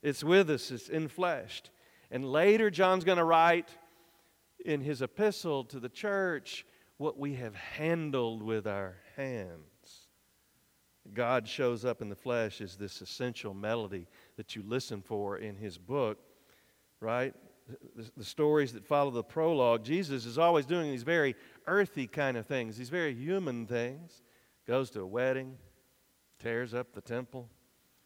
It's 0.01 0.24
with 0.24 0.49
us, 0.49 0.72
it's 0.72 0.89
infleshed. 0.89 1.70
And 2.10 2.26
later, 2.26 2.72
John's 2.72 3.03
going 3.03 3.20
to 3.20 3.24
write 3.24 3.70
in 4.66 4.82
his 4.82 5.01
epistle 5.01 5.64
to 5.66 5.80
the 5.80 5.89
church 5.89 6.66
what 6.97 7.20
we 7.20 7.36
have 7.36 7.55
handled 7.55 8.41
with 8.41 8.66
our 8.66 8.95
hands. 9.16 9.77
God 11.14 11.47
shows 11.47 11.86
up 11.86 12.01
in 12.01 12.10
the 12.10 12.16
flesh 12.16 12.62
is 12.62 12.76
this 12.76 13.01
essential 13.01 13.53
melody 13.53 14.08
that 14.36 14.55
you 14.55 14.64
listen 14.66 15.01
for 15.01 15.38
in 15.38 15.55
his 15.55 15.78
book, 15.78 16.18
right? 16.99 17.34
The, 17.95 18.10
the, 18.16 18.24
stories 18.24 18.74
that 18.74 18.86
follow 18.86 19.12
the 19.12 19.24
prologue, 19.24 19.84
Jesus 19.84 20.26
is 20.26 20.38
always 20.38 20.66
doing 20.66 20.89
these 20.89 21.03
very 21.03 21.36
earthy 21.66 22.08
kind 22.08 22.38
of 22.38 22.45
things, 22.45 22.78
these 22.78 22.89
very 22.89 23.14
human 23.14 23.66
things. 23.66 24.22
Goes 24.66 24.89
to 24.91 25.01
a 25.01 25.05
wedding, 25.05 25.58
tears 26.39 26.74
up 26.74 26.93
the 26.93 27.01
temple, 27.01 27.49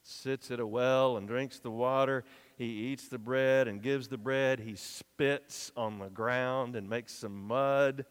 sits 0.04 0.52
at 0.52 0.60
a 0.60 0.66
well 0.66 1.18
and 1.18 1.28
drinks 1.28 1.60
the 1.60 1.72
water. 1.72 2.24
He 2.56 2.66
eats 2.66 3.08
the 3.08 3.18
bread 3.18 3.68
and 3.68 3.82
gives 3.82 4.08
the 4.08 4.18
bread. 4.18 4.60
He 4.60 4.76
spits 4.76 5.72
on 5.76 6.00
the 6.00 6.10
ground 6.10 6.76
and 6.76 6.90
makes 6.90 7.14
some 7.14 7.48
mud, 7.48 8.06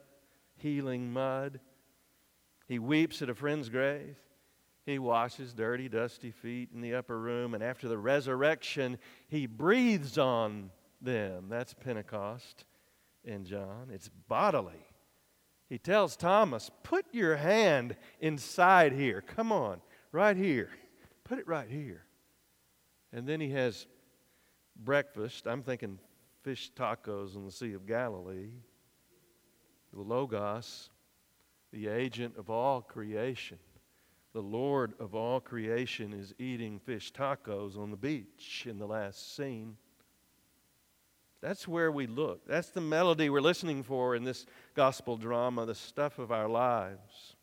healing 0.57 1.13
mud. 1.13 1.61
He 2.67 2.79
weeps 2.79 3.23
at 3.23 3.31
a 3.31 3.35
friend's 3.35 3.69
grave. 3.69 4.17
He 4.91 4.99
washes 4.99 5.53
dirty, 5.53 5.89
dusty 5.89 6.33
feet 6.33 6.71
in 6.75 6.81
the 6.81 6.97
upper 6.97 7.17
room. 7.17 7.55
And 7.55 7.63
after 7.63 7.87
the 7.87 7.97
resurrection, 7.97 8.99
he 9.29 9.47
breathes 9.47 10.19
on 10.19 10.71
them. 11.01 11.47
That's 11.49 11.73
Pentecost 11.73 12.65
in 13.25 13.45
John. 13.45 13.89
It's 13.93 14.11
bodily. 14.27 14.85
He 15.69 15.79
tells 15.79 16.17
Thomas, 16.17 16.73
Put 16.83 17.07
your 17.13 17.37
hand 17.37 17.95
inside 18.19 18.93
here. 18.93 19.23
Come 19.23 19.53
on, 19.53 19.81
right 20.11 20.37
here. 20.37 20.71
Put 21.23 21.39
it 21.39 21.47
right 21.47 21.71
here. 21.71 22.05
And 23.13 23.29
then 23.29 23.41
he 23.41 23.51
has 23.51 23.87
breakfast. 24.75 25.47
I'm 25.47 25.63
thinking 25.63 26.01
fish 26.43 26.73
tacos 26.77 27.37
on 27.37 27.45
the 27.45 27.53
Sea 27.53 27.75
of 27.75 27.87
Galilee. 27.87 28.51
The 29.93 30.01
Logos, 30.01 30.91
the 31.73 31.87
agent 31.87 32.37
of 32.37 32.51
all 32.51 32.81
creation, 32.83 33.59
the 34.33 34.43
Lord 34.43 34.95
of 35.01 35.15
all 35.15 35.41
creation, 35.41 36.13
is 36.13 36.35
eating 36.39 36.79
fish 36.79 37.13
tacos 37.13 37.77
on 37.77 37.91
the 37.91 37.97
beach 37.97 38.67
in 38.69 38.79
the 38.79 38.87
last 38.87 39.35
scene. 39.37 39.77
That's 41.41 41.67
where 41.67 41.91
we 41.91 42.07
look. 42.07 42.47
That's 42.47 42.69
the 42.69 42.81
melody 42.81 43.31
we're 43.31 43.41
listening 43.41 43.83
for 43.83 44.15
in 44.15 44.25
this 44.25 44.47
gospel 44.75 45.17
drama, 45.17 45.65
the 45.67 45.75
stuff 45.75 46.19
of 46.19 46.31
our 46.31 46.49
lives. 46.49 47.37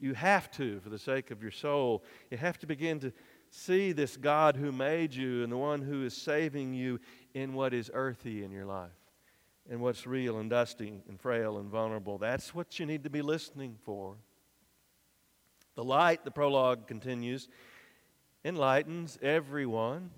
You 0.00 0.14
have 0.14 0.50
to, 0.52 0.80
for 0.80 0.88
the 0.88 0.98
sake 0.98 1.30
of 1.30 1.42
your 1.42 1.50
soul, 1.50 2.04
you 2.30 2.36
have 2.38 2.58
to 2.60 2.66
begin 2.66 3.00
to 3.00 3.12
see 3.50 3.92
this 3.92 4.16
God 4.16 4.56
who 4.56 4.72
made 4.72 5.14
you 5.14 5.42
and 5.42 5.52
the 5.52 5.56
one 5.56 5.82
who 5.82 6.04
is 6.04 6.16
saving 6.16 6.74
you 6.74 7.00
in 7.34 7.54
what 7.54 7.72
is 7.74 7.90
earthy 7.92 8.44
in 8.44 8.50
your 8.50 8.66
life 8.66 8.90
and 9.68 9.80
what's 9.80 10.06
real 10.06 10.38
and 10.38 10.50
dusty 10.50 11.02
and 11.08 11.20
frail 11.20 11.58
and 11.58 11.68
vulnerable. 11.70 12.18
That's 12.18 12.54
what 12.54 12.78
you 12.78 12.86
need 12.86 13.04
to 13.04 13.10
be 13.10 13.22
listening 13.22 13.76
for. 13.84 14.16
The 15.76 15.84
light, 15.84 16.24
the 16.24 16.30
prologue 16.30 16.88
continues, 16.88 17.48
enlightens 18.44 19.18
everyone. 19.20 20.10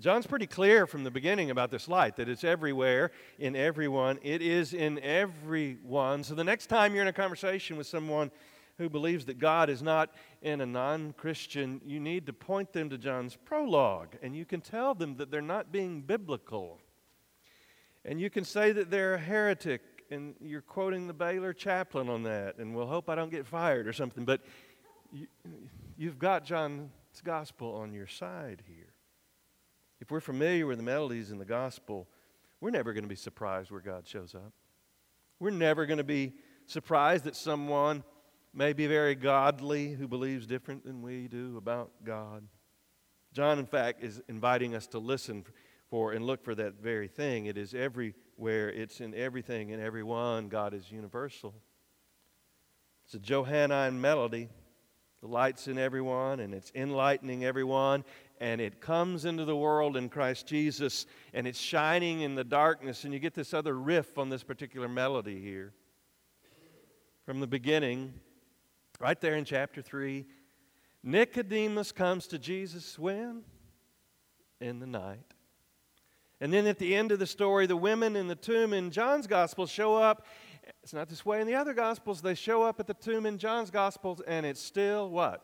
John's 0.00 0.26
pretty 0.26 0.46
clear 0.46 0.86
from 0.86 1.04
the 1.04 1.10
beginning 1.10 1.50
about 1.50 1.70
this 1.70 1.88
light 1.88 2.16
that 2.16 2.28
it's 2.28 2.44
everywhere, 2.44 3.12
in 3.38 3.56
everyone. 3.56 4.18
It 4.22 4.42
is 4.42 4.74
in 4.74 4.98
everyone. 5.00 6.24
So 6.24 6.34
the 6.34 6.44
next 6.44 6.66
time 6.66 6.94
you're 6.94 7.02
in 7.02 7.08
a 7.08 7.12
conversation 7.12 7.76
with 7.76 7.86
someone 7.86 8.30
who 8.76 8.88
believes 8.88 9.24
that 9.26 9.38
God 9.38 9.70
is 9.70 9.82
not 9.82 10.14
in 10.42 10.60
a 10.60 10.66
non 10.66 11.12
Christian, 11.12 11.80
you 11.84 12.00
need 12.00 12.26
to 12.26 12.32
point 12.32 12.72
them 12.72 12.90
to 12.90 12.98
John's 12.98 13.36
prologue. 13.36 14.16
And 14.22 14.34
you 14.36 14.44
can 14.44 14.60
tell 14.60 14.94
them 14.94 15.16
that 15.16 15.30
they're 15.30 15.40
not 15.42 15.72
being 15.72 16.00
biblical. 16.00 16.80
And 18.04 18.20
you 18.20 18.30
can 18.30 18.44
say 18.44 18.72
that 18.72 18.90
they're 18.90 19.14
a 19.14 19.18
heretic, 19.18 19.82
and 20.10 20.34
you're 20.40 20.62
quoting 20.62 21.06
the 21.06 21.12
Baylor 21.12 21.52
chaplain 21.52 22.08
on 22.08 22.22
that, 22.24 22.58
and 22.58 22.74
we'll 22.74 22.86
hope 22.86 23.08
I 23.08 23.14
don't 23.14 23.30
get 23.30 23.46
fired 23.46 23.86
or 23.86 23.92
something. 23.92 24.24
But 24.24 24.42
you, 25.12 25.26
you've 25.96 26.18
got 26.18 26.44
John's 26.44 26.90
gospel 27.24 27.74
on 27.74 27.92
your 27.92 28.06
side 28.06 28.62
here. 28.66 28.92
If 30.00 30.10
we're 30.10 30.20
familiar 30.20 30.66
with 30.66 30.78
the 30.78 30.84
melodies 30.84 31.30
in 31.30 31.38
the 31.38 31.44
gospel, 31.44 32.08
we're 32.60 32.70
never 32.70 32.92
going 32.92 33.04
to 33.04 33.08
be 33.08 33.16
surprised 33.16 33.70
where 33.70 33.80
God 33.80 34.06
shows 34.06 34.34
up. 34.34 34.52
We're 35.40 35.50
never 35.50 35.86
going 35.86 35.98
to 35.98 36.04
be 36.04 36.34
surprised 36.66 37.24
that 37.24 37.36
someone 37.36 38.04
may 38.54 38.72
be 38.72 38.86
very 38.86 39.14
godly 39.14 39.92
who 39.92 40.08
believes 40.08 40.46
different 40.46 40.84
than 40.84 41.02
we 41.02 41.28
do 41.28 41.56
about 41.56 41.90
God. 42.04 42.44
John, 43.32 43.58
in 43.58 43.66
fact, 43.66 44.02
is 44.02 44.22
inviting 44.28 44.74
us 44.74 44.86
to 44.88 44.98
listen 44.98 45.44
for 45.90 46.12
and 46.12 46.26
look 46.26 46.42
for 46.42 46.54
that 46.54 46.74
very 46.74 47.08
thing. 47.08 47.46
It 47.46 47.56
is 47.56 47.74
everywhere, 48.38 48.70
it's 48.70 49.00
in 49.00 49.14
everything 49.14 49.72
and 49.72 49.82
everyone. 49.82 50.48
God 50.48 50.72
is 50.72 50.92
universal. 50.92 51.54
It's 53.04 53.14
a 53.14 53.18
Johannine 53.18 54.00
melody. 54.00 54.48
The 55.20 55.26
light's 55.26 55.66
in 55.66 55.78
everyone, 55.78 56.38
and 56.38 56.54
it's 56.54 56.70
enlightening 56.76 57.44
everyone, 57.44 58.04
and 58.40 58.60
it 58.60 58.80
comes 58.80 59.24
into 59.24 59.44
the 59.44 59.56
world 59.56 59.96
in 59.96 60.08
Christ 60.08 60.46
Jesus, 60.46 61.06
and 61.34 61.44
it's 61.48 61.58
shining 61.58 62.20
in 62.20 62.36
the 62.36 62.44
darkness, 62.44 63.02
and 63.02 63.12
you 63.12 63.18
get 63.18 63.34
this 63.34 63.52
other 63.52 63.76
riff 63.76 64.16
on 64.16 64.28
this 64.28 64.44
particular 64.44 64.86
melody 64.86 65.40
here. 65.40 65.72
From 67.26 67.40
the 67.40 67.48
beginning, 67.48 68.14
right 69.00 69.20
there 69.20 69.34
in 69.34 69.44
chapter 69.44 69.82
3, 69.82 70.24
Nicodemus 71.02 71.90
comes 71.90 72.28
to 72.28 72.38
Jesus 72.38 72.96
when? 72.96 73.42
In 74.60 74.78
the 74.78 74.86
night. 74.86 75.34
And 76.40 76.52
then 76.52 76.66
at 76.66 76.78
the 76.78 76.94
end 76.94 77.10
of 77.10 77.18
the 77.18 77.26
story, 77.26 77.66
the 77.66 77.76
women 77.76 78.14
in 78.14 78.28
the 78.28 78.36
tomb 78.36 78.72
in 78.72 78.90
John's 78.90 79.26
gospel 79.26 79.66
show 79.66 79.96
up 79.96 80.24
it's 80.82 80.92
not 80.92 81.08
this 81.08 81.24
way 81.24 81.40
in 81.40 81.46
the 81.46 81.54
other 81.54 81.74
Gospels. 81.74 82.20
They 82.20 82.34
show 82.34 82.62
up 82.62 82.80
at 82.80 82.86
the 82.86 82.94
tomb 82.94 83.26
in 83.26 83.38
John's 83.38 83.70
Gospels, 83.70 84.20
and 84.26 84.44
it's 84.44 84.60
still 84.60 85.10
what? 85.10 85.42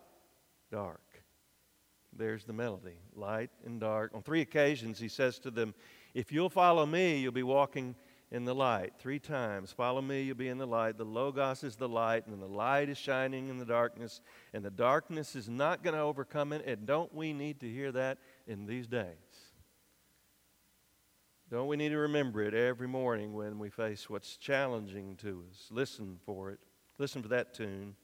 Dark. 0.70 1.00
There's 2.16 2.44
the 2.44 2.52
melody 2.52 2.98
light 3.16 3.50
and 3.64 3.80
dark. 3.80 4.12
On 4.14 4.22
three 4.22 4.40
occasions, 4.40 4.98
he 4.98 5.08
says 5.08 5.38
to 5.40 5.50
them, 5.50 5.74
If 6.14 6.30
you'll 6.30 6.50
follow 6.50 6.86
me, 6.86 7.18
you'll 7.18 7.32
be 7.32 7.42
walking 7.42 7.96
in 8.30 8.44
the 8.44 8.54
light. 8.54 8.92
Three 8.98 9.18
times. 9.18 9.72
Follow 9.72 10.00
me, 10.00 10.22
you'll 10.22 10.36
be 10.36 10.48
in 10.48 10.58
the 10.58 10.66
light. 10.66 10.96
The 10.96 11.04
Logos 11.04 11.64
is 11.64 11.76
the 11.76 11.88
light, 11.88 12.26
and 12.26 12.40
the 12.40 12.46
light 12.46 12.88
is 12.88 12.98
shining 12.98 13.48
in 13.48 13.58
the 13.58 13.64
darkness, 13.64 14.20
and 14.52 14.64
the 14.64 14.70
darkness 14.70 15.34
is 15.34 15.48
not 15.48 15.82
going 15.82 15.94
to 15.94 16.00
overcome 16.00 16.52
it. 16.52 16.64
And 16.66 16.86
don't 16.86 17.12
we 17.14 17.32
need 17.32 17.60
to 17.60 17.68
hear 17.68 17.90
that 17.92 18.18
in 18.46 18.66
these 18.66 18.86
days? 18.86 19.23
Don't 21.54 21.68
we 21.68 21.76
need 21.76 21.90
to 21.90 21.98
remember 21.98 22.42
it 22.42 22.52
every 22.52 22.88
morning 22.88 23.32
when 23.32 23.60
we 23.60 23.70
face 23.70 24.10
what's 24.10 24.36
challenging 24.36 25.14
to 25.18 25.44
us? 25.48 25.68
Listen 25.70 26.18
for 26.26 26.50
it. 26.50 26.58
Listen 26.98 27.22
for 27.22 27.28
that 27.28 27.54
tune. 27.54 27.94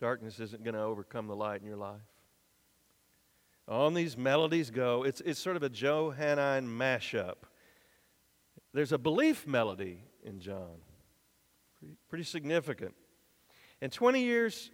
Darkness 0.00 0.40
isn't 0.40 0.64
going 0.64 0.72
to 0.72 0.80
overcome 0.80 1.26
the 1.26 1.36
light 1.36 1.60
in 1.60 1.66
your 1.66 1.76
life. 1.76 2.00
On 3.68 3.92
these 3.92 4.16
melodies 4.16 4.70
go. 4.70 5.02
It's, 5.02 5.20
it's 5.20 5.38
sort 5.38 5.56
of 5.56 5.62
a 5.62 5.68
Johannine 5.68 6.66
mashup. 6.66 7.34
There's 8.72 8.92
a 8.92 8.98
belief 8.98 9.46
melody 9.46 10.02
in 10.24 10.40
John, 10.40 10.78
pretty, 11.78 11.96
pretty 12.08 12.24
significant. 12.24 12.94
And 13.82 13.92
20 13.92 14.22
years, 14.22 14.70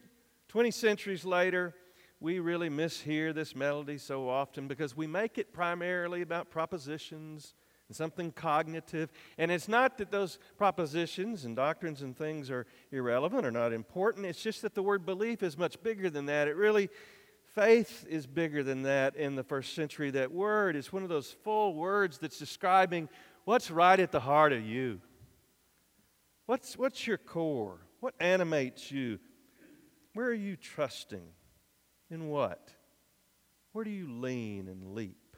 20 0.46 0.70
centuries 0.70 1.24
later, 1.24 1.74
we 2.20 2.38
really 2.38 2.70
mishear 2.70 3.34
this 3.34 3.54
melody 3.54 3.98
so 3.98 4.28
often 4.28 4.68
because 4.68 4.96
we 4.96 5.06
make 5.06 5.38
it 5.38 5.52
primarily 5.52 6.22
about 6.22 6.50
propositions 6.50 7.54
and 7.88 7.96
something 7.96 8.32
cognitive. 8.32 9.12
And 9.38 9.50
it's 9.50 9.68
not 9.68 9.98
that 9.98 10.10
those 10.10 10.38
propositions 10.56 11.44
and 11.44 11.54
doctrines 11.54 12.02
and 12.02 12.16
things 12.16 12.50
are 12.50 12.66
irrelevant 12.90 13.46
or 13.46 13.50
not 13.50 13.72
important. 13.72 14.26
It's 14.26 14.42
just 14.42 14.62
that 14.62 14.74
the 14.74 14.82
word 14.82 15.04
belief 15.04 15.42
is 15.42 15.58
much 15.58 15.80
bigger 15.82 16.08
than 16.08 16.26
that. 16.26 16.48
It 16.48 16.56
really, 16.56 16.88
faith 17.54 18.06
is 18.08 18.26
bigger 18.26 18.62
than 18.62 18.82
that 18.82 19.14
in 19.16 19.36
the 19.36 19.44
first 19.44 19.74
century. 19.74 20.10
That 20.10 20.32
word 20.32 20.74
is 20.74 20.92
one 20.92 21.02
of 21.02 21.08
those 21.08 21.36
full 21.44 21.74
words 21.74 22.18
that's 22.18 22.38
describing 22.38 23.08
what's 23.44 23.70
right 23.70 24.00
at 24.00 24.10
the 24.10 24.20
heart 24.20 24.52
of 24.52 24.64
you. 24.64 25.00
What's, 26.46 26.78
what's 26.78 27.06
your 27.06 27.18
core? 27.18 27.78
What 28.00 28.14
animates 28.20 28.90
you? 28.90 29.18
Where 30.14 30.28
are 30.28 30.34
you 30.34 30.56
trusting? 30.56 31.26
In 32.10 32.28
what? 32.28 32.72
Where 33.72 33.84
do 33.84 33.90
you 33.90 34.10
lean 34.10 34.68
and 34.68 34.94
leap? 34.94 35.36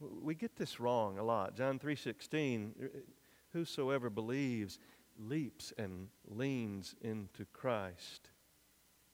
We 0.00 0.34
get 0.34 0.56
this 0.56 0.80
wrong 0.80 1.18
a 1.18 1.22
lot. 1.22 1.56
John 1.56 1.78
3:16, 1.78 2.74
uh, 2.82 2.98
whosoever 3.52 4.10
believes 4.10 4.78
leaps 5.18 5.72
and 5.78 6.08
leans 6.28 6.94
into 7.00 7.44
Christ 7.46 8.30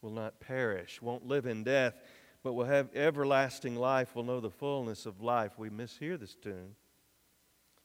will 0.02 0.10
not 0.10 0.40
perish, 0.40 1.02
won't 1.02 1.26
live 1.26 1.46
in 1.46 1.62
death, 1.62 1.94
but 2.42 2.54
will 2.54 2.64
have 2.64 2.94
everlasting 2.94 3.76
life, 3.76 4.14
will 4.14 4.24
know 4.24 4.40
the 4.40 4.50
fullness 4.50 5.04
of 5.04 5.20
life. 5.20 5.58
We 5.58 5.68
mishear 5.68 6.18
this 6.18 6.34
tune. 6.34 6.74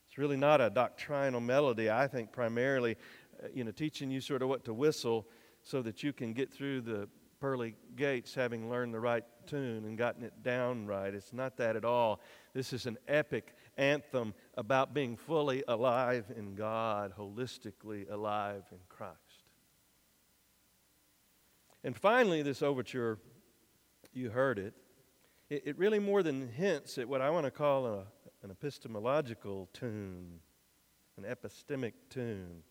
It's 0.08 0.18
really 0.18 0.38
not 0.38 0.62
a 0.62 0.70
doctrinal 0.70 1.42
melody. 1.42 1.90
I 1.90 2.08
think 2.08 2.32
primarily 2.32 2.96
uh, 3.44 3.48
you 3.54 3.64
know, 3.64 3.72
teaching 3.72 4.10
you 4.10 4.22
sort 4.22 4.42
of 4.42 4.48
what 4.48 4.64
to 4.66 4.74
whistle 4.74 5.28
so 5.62 5.82
that 5.82 6.04
you 6.04 6.14
can 6.14 6.32
get 6.32 6.54
through 6.54 6.82
the 6.82 7.10
pearly 7.46 7.76
gates 7.96 8.34
having 8.34 8.72
learned 8.72 8.92
the 8.92 9.00
right 9.00 9.24
tune 9.46 9.86
and 9.86 10.00
gotten 10.00 10.24
it 10.24 10.42
down 10.42 10.88
right. 10.88 11.14
It's 11.14 11.32
not 11.32 11.58
that 11.58 11.76
at 11.76 11.86
all. 11.86 12.20
This 12.56 12.74
is 12.74 12.88
an 12.88 12.98
epic 13.08 13.54
anthem 13.78 14.34
about 14.58 14.96
being 14.96 15.16
fully 15.16 15.64
alive 15.68 16.26
in 16.36 16.56
God, 16.56 17.14
holistically 17.16 18.12
alive 18.12 18.64
in 18.72 18.80
Christ. 18.90 19.20
And 21.84 21.96
finally, 21.96 22.42
this 22.42 22.64
overture, 22.64 23.20
you 24.12 24.32
heard 24.32 24.58
it, 24.58 24.74
it, 25.48 25.62
it 25.68 25.78
really 25.78 26.00
more 26.00 26.24
than 26.24 26.48
hints 26.48 26.98
at 26.98 27.08
what 27.08 27.22
I 27.22 27.30
want 27.30 27.46
to 27.46 27.52
call 27.52 27.86
a, 27.86 28.06
an 28.42 28.50
epistemological 28.50 29.70
tune, 29.72 30.40
an 31.16 31.26
epistemic 31.26 31.94
tune. 32.10 32.64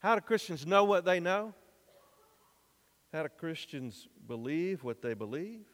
How 0.00 0.16
do 0.16 0.20
Christians 0.20 0.66
know 0.66 0.84
what 0.84 1.06
they 1.06 1.18
know? 1.18 1.54
How 3.12 3.22
do 3.22 3.28
Christians 3.28 4.08
believe 4.26 4.84
what 4.84 5.02
they 5.02 5.14
believe? 5.14 5.66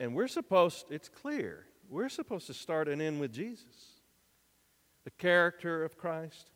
And 0.00 0.14
we're 0.14 0.28
supposed, 0.28 0.86
it's 0.90 1.08
clear, 1.08 1.66
we're 1.88 2.08
supposed 2.08 2.46
to 2.46 2.54
start 2.54 2.88
and 2.88 3.02
end 3.02 3.18
with 3.20 3.32
Jesus. 3.32 4.00
The 5.04 5.10
character 5.10 5.84
of 5.84 5.96
Christ, 5.96 6.50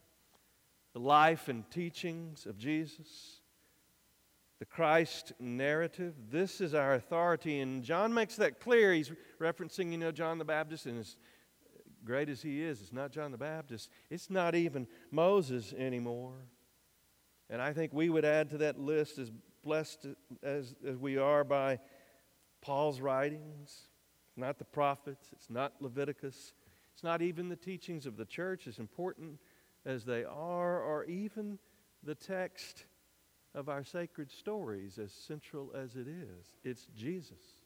the 0.93 1.01
life 1.01 1.49
and 1.49 1.69
teachings 1.71 2.47
of 2.47 2.59
Jesus, 2.59 3.41
the 4.59 4.67
Christ 4.67 5.33
narrative. 5.41 6.15
This 6.31 6.61
is 6.61 6.73
our 6.75 6.95
authority. 6.95 7.61
And 7.61 7.83
John 7.83 8.15
makes 8.15 8.37
that 8.37 8.61
clear. 8.61 8.93
He's 8.93 9.11
referencing, 9.41 9.91
you 9.91 9.99
know, 9.99 10.13
John 10.13 10.39
the 10.39 10.45
Baptist, 10.45 10.87
and 10.87 11.01
as 11.01 11.17
great 12.05 12.29
as 12.29 12.43
he 12.43 12.63
is, 12.63 12.81
it's 12.81 12.93
not 12.93 13.11
John 13.11 13.33
the 13.33 13.39
Baptist. 13.39 13.91
It's 14.11 14.31
not 14.31 14.55
even 14.55 14.87
Moses 15.11 15.73
anymore. 15.73 16.35
And 17.53 17.61
I 17.61 17.75
think 17.75 17.93
we 17.93 18.09
would 18.09 18.25
add 18.25 18.49
to 18.51 18.59
that 18.59 18.81
list 18.81 19.19
as 19.19 19.31
blessed 19.63 20.07
as, 20.43 20.75
as 20.87 20.97
we 20.97 21.19
are 21.19 21.45
by 21.45 21.81
Paul's 22.63 22.99
writings. 22.99 23.89
not 24.39 24.59
the 24.59 24.65
prophets, 24.65 25.29
it's 25.33 25.51
not 25.51 25.75
Leviticus, 25.79 26.55
it's 26.95 27.05
not 27.05 27.21
even 27.21 27.51
the 27.51 27.57
teachings 27.57 28.07
of 28.07 28.17
the 28.17 28.25
church, 28.25 28.67
as 28.67 28.79
important 28.79 29.39
as 29.85 30.07
they 30.07 30.25
are, 30.25 30.81
or 30.81 31.05
even 31.05 31.59
the 32.03 32.15
text 32.15 32.87
of 33.55 33.69
our 33.69 33.85
sacred 33.85 34.31
stories, 34.31 34.99
as 34.99 35.13
central 35.13 35.71
as 35.75 35.95
it 35.95 36.09
is. 36.09 36.57
It's 36.65 36.87
Jesus. 36.97 37.62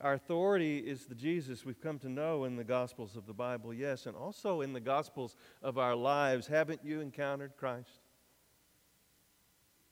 Our 0.00 0.12
authority 0.12 0.78
is 0.78 1.06
the 1.06 1.14
Jesus 1.14 1.64
we've 1.64 1.80
come 1.80 1.98
to 2.00 2.08
know 2.08 2.44
in 2.44 2.56
the 2.56 2.64
Gospels 2.64 3.16
of 3.16 3.26
the 3.26 3.32
Bible, 3.32 3.72
yes, 3.72 4.06
and 4.06 4.14
also 4.14 4.60
in 4.60 4.74
the 4.74 4.80
Gospels 4.80 5.36
of 5.62 5.78
our 5.78 5.94
lives. 5.94 6.46
Haven't 6.46 6.84
you 6.84 7.00
encountered 7.00 7.56
Christ? 7.56 8.00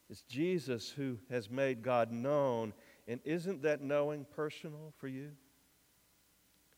It's 0.09 0.21
Jesus 0.21 0.89
who 0.91 1.17
has 1.31 1.49
made 1.49 1.81
God 1.81 2.11
known, 2.11 2.73
and 3.07 3.19
isn't 3.25 3.63
that 3.63 3.81
knowing 3.81 4.25
personal 4.35 4.93
for 4.97 5.07
you? 5.07 5.31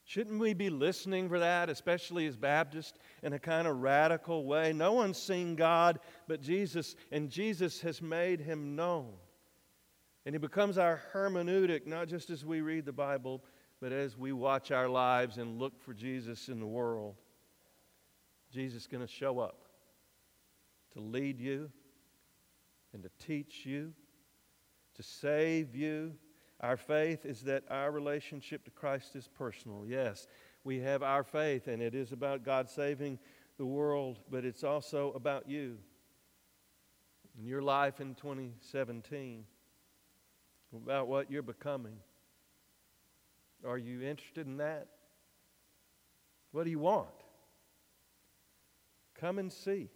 Shouldn't 0.06 0.40
we 0.40 0.54
be 0.54 0.70
listening 0.70 1.28
for 1.28 1.40
that, 1.40 1.70
especially 1.70 2.28
as 2.28 2.38
Baptists, 2.38 2.98
in 3.24 3.34
a 3.34 3.40
kind 3.40 3.68
of 3.68 3.82
radical 3.82 4.46
way? 4.46 4.72
No 4.72 4.94
one's 4.94 5.18
seen 5.18 5.58
God 5.58 6.00
but 6.30 6.42
Jesus, 6.42 6.96
and 7.12 7.30
Jesus 7.30 7.82
has 7.82 8.02
made 8.02 8.40
him 8.40 8.78
known. 8.78 9.12
And 10.28 10.36
he 10.36 10.40
becomes 10.40 10.78
our 10.78 11.00
hermeneutic, 11.14 11.88
not 11.88 12.10
just 12.10 12.30
as 12.32 12.44
we 12.44 12.60
read 12.60 12.84
the 12.84 12.92
Bible, 12.92 13.42
but 13.80 13.94
as 13.94 14.18
we 14.18 14.34
watch 14.34 14.72
our 14.72 14.90
lives 14.90 15.38
and 15.38 15.58
look 15.58 15.82
for 15.82 15.94
Jesus 15.94 16.50
in 16.50 16.60
the 16.60 16.68
world. 16.68 17.16
Jesus 18.52 18.82
is 18.82 18.88
going 18.88 19.08
to 19.08 19.10
show 19.10 19.40
up 19.40 19.70
to 20.92 21.00
lead 21.00 21.40
you 21.40 21.72
and 22.92 23.04
to 23.04 23.10
teach 23.26 23.66
you, 23.66 23.94
to 24.96 25.02
save 25.02 25.74
you, 25.74 26.14
our 26.60 26.76
faith 26.76 27.26
is 27.26 27.44
that 27.44 27.64
our 27.70 27.90
relationship 27.90 28.66
to 28.66 28.72
Christ 28.72 29.16
is 29.16 29.30
personal. 29.30 29.86
Yes, 29.88 30.28
we 30.66 30.80
have 30.80 31.04
our 31.04 31.24
faith, 31.24 31.70
and 31.70 31.82
it 31.82 31.96
is 31.96 32.12
about 32.12 32.44
God 32.44 32.70
saving 32.70 33.18
the 33.58 33.66
world, 33.66 34.20
but 34.30 34.44
it's 34.44 34.66
also 34.66 35.14
about 35.14 35.48
you 35.48 35.78
and 37.38 37.48
your 37.48 37.62
life 37.62 38.02
in 38.02 38.14
2017, 38.14 39.46
about 40.76 41.08
what 41.08 41.32
you're 41.32 41.42
becoming. 41.42 41.98
Are 43.66 43.78
you 43.78 44.02
interested 44.02 44.46
in 44.46 44.58
that? 44.58 44.88
What 46.52 46.64
do 46.64 46.70
you 46.70 46.80
want? 46.80 47.08
Come 49.20 49.40
and 49.40 49.52
see. 49.52 49.90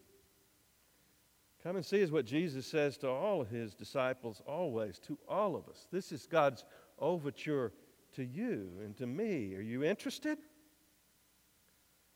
Come 1.63 1.75
and 1.75 1.85
see 1.85 1.99
is 1.99 2.11
what 2.11 2.25
Jesus 2.25 2.65
says 2.65 2.97
to 2.97 3.09
all 3.09 3.39
of 3.39 3.49
his 3.49 3.75
disciples 3.75 4.41
always, 4.47 4.97
to 4.99 5.17
all 5.27 5.55
of 5.55 5.67
us. 5.69 5.87
This 5.91 6.11
is 6.11 6.25
God's 6.25 6.65
overture 6.97 7.71
to 8.13 8.25
you 8.25 8.69
and 8.83 8.97
to 8.97 9.05
me. 9.05 9.53
Are 9.55 9.61
you 9.61 9.83
interested? 9.83 10.39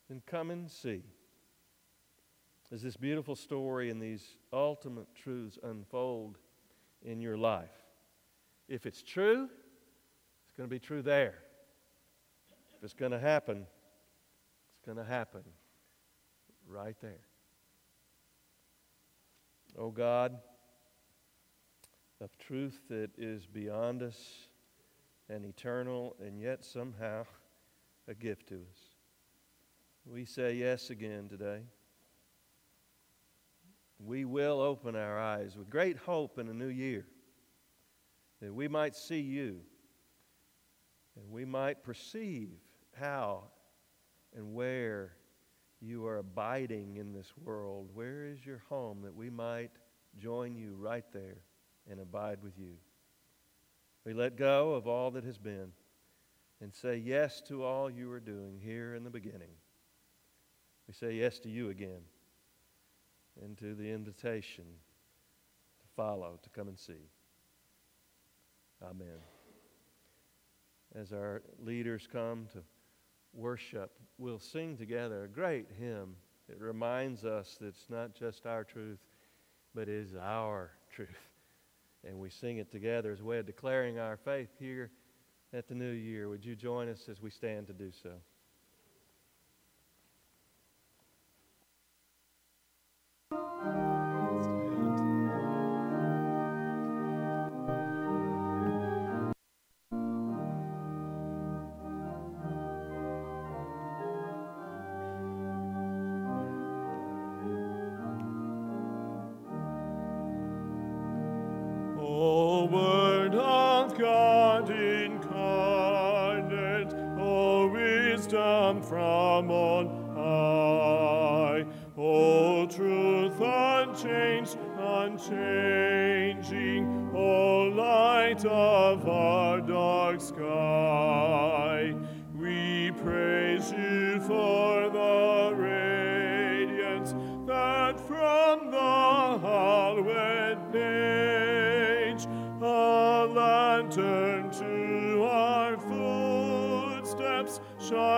Then 0.09 0.21
come 0.25 0.49
and 0.49 0.69
see. 0.69 1.03
As 2.71 2.81
this 2.81 2.97
beautiful 2.97 3.35
story 3.35 3.91
and 3.91 4.01
these 4.01 4.37
ultimate 4.51 5.07
truths 5.15 5.59
unfold 5.61 6.39
in 7.03 7.21
your 7.21 7.37
life. 7.37 7.84
If 8.67 8.85
it's 8.85 9.03
true, 9.03 9.47
it's 10.47 10.57
going 10.57 10.67
to 10.67 10.73
be 10.73 10.79
true 10.79 11.01
there. 11.01 11.35
If 12.77 12.83
it's 12.83 12.93
going 12.93 13.11
to 13.11 13.19
happen, 13.19 13.65
it's 14.73 14.85
going 14.85 14.97
to 14.97 15.03
happen 15.03 15.43
right 16.67 16.95
there. 17.01 17.25
Oh 19.77 19.91
God, 19.91 20.37
of 22.21 22.37
truth 22.37 22.79
that 22.89 23.11
is 23.17 23.45
beyond 23.45 24.01
us 24.01 24.47
and 25.29 25.45
eternal, 25.45 26.15
and 26.19 26.39
yet 26.39 26.63
somehow 26.63 27.25
a 28.07 28.13
gift 28.13 28.47
to 28.47 28.55
us. 28.55 28.95
We 30.05 30.25
say 30.25 30.55
yes 30.55 30.91
again 30.91 31.27
today. 31.29 31.61
We 33.99 34.25
will 34.25 34.59
open 34.61 34.95
our 34.95 35.19
eyes 35.19 35.55
with 35.57 35.69
great 35.69 35.97
hope 35.97 36.37
in 36.37 36.47
a 36.47 36.53
new 36.53 36.67
year 36.67 37.05
that 38.45 38.53
we 38.53 38.67
might 38.67 38.95
see 38.95 39.21
you 39.21 39.59
and 41.15 41.31
we 41.31 41.45
might 41.45 41.83
perceive 41.83 42.51
how 42.93 43.43
and 44.35 44.53
where 44.53 45.13
you 45.81 46.05
are 46.05 46.17
abiding 46.17 46.97
in 46.97 47.11
this 47.11 47.33
world, 47.43 47.89
where 47.95 48.27
is 48.27 48.45
your 48.45 48.61
home 48.69 49.01
that 49.01 49.15
we 49.15 49.31
might 49.31 49.71
join 50.19 50.55
you 50.55 50.75
right 50.75 51.05
there 51.11 51.37
and 51.89 51.99
abide 51.99 52.37
with 52.43 52.53
you? 52.59 52.73
We 54.05 54.13
let 54.13 54.37
go 54.37 54.73
of 54.73 54.87
all 54.87 55.09
that 55.11 55.23
has 55.23 55.39
been 55.39 55.71
and 56.61 56.71
say 56.71 56.97
yes 56.97 57.41
to 57.47 57.63
all 57.63 57.89
you 57.89 58.11
are 58.11 58.19
doing 58.19 58.59
here 58.63 58.93
in 58.93 59.03
the 59.03 59.09
beginning. 59.09 59.55
We 60.87 60.93
say 60.93 61.13
yes 61.15 61.39
to 61.39 61.49
you 61.49 61.71
again 61.71 62.01
and 63.43 63.57
to 63.57 63.73
the 63.73 63.91
invitation 63.91 64.65
to 64.65 65.87
follow, 65.95 66.39
to 66.43 66.49
come 66.51 66.67
and 66.67 66.77
see. 66.77 67.09
Amen. 68.83 69.19
As 70.93 71.11
our 71.11 71.41
leaders 71.59 72.07
come 72.11 72.47
to 72.53 72.59
worship, 73.33 73.91
we'll 74.17 74.39
sing 74.39 74.77
together 74.77 75.23
a 75.23 75.27
great 75.27 75.67
hymn. 75.77 76.15
It 76.49 76.59
reminds 76.59 77.25
us 77.25 77.57
that 77.59 77.67
it's 77.67 77.89
not 77.89 78.13
just 78.13 78.45
our 78.45 78.63
truth, 78.63 78.99
but 79.73 79.89
is 79.89 80.15
our 80.15 80.71
truth. 80.91 81.09
And 82.07 82.19
we 82.19 82.29
sing 82.29 82.57
it 82.57 82.71
together 82.71 83.11
as 83.11 83.19
a 83.19 83.25
way 83.25 83.39
of 83.39 83.45
declaring 83.45 83.99
our 83.99 84.17
faith 84.17 84.49
here 84.59 84.91
at 85.53 85.67
the 85.67 85.75
new 85.75 85.91
year. 85.91 86.29
Would 86.29 86.45
you 86.45 86.55
join 86.55 86.87
us 86.87 87.09
as 87.09 87.21
we 87.21 87.29
stand 87.29 87.67
to 87.67 87.73
do 87.73 87.91
so? 87.91 88.11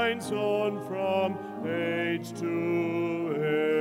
On 0.08 0.82
from 0.86 1.38
age 1.68 2.32
to 2.40 3.36
age. 3.36 3.74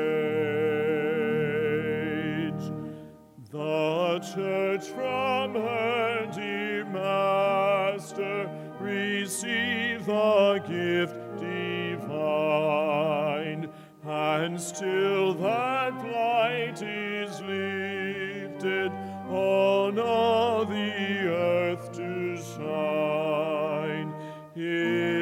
The 3.52 4.18
church 4.34 4.86
from 4.86 5.54
her 5.54 6.26
dear 6.34 6.84
master 6.86 8.50
receive 8.80 10.04
the 10.06 10.58
gift 10.66 11.14
divine, 11.38 12.10
and 14.04 14.60
still 14.60 15.32
that 15.34 15.94
light 15.94 16.82
is 16.82 17.40
lifted 17.40 18.90
on 19.30 19.96
all 20.00 20.64
the 20.64 21.28
earth 21.28 21.92
to 21.92 22.36
shine. 22.36 22.95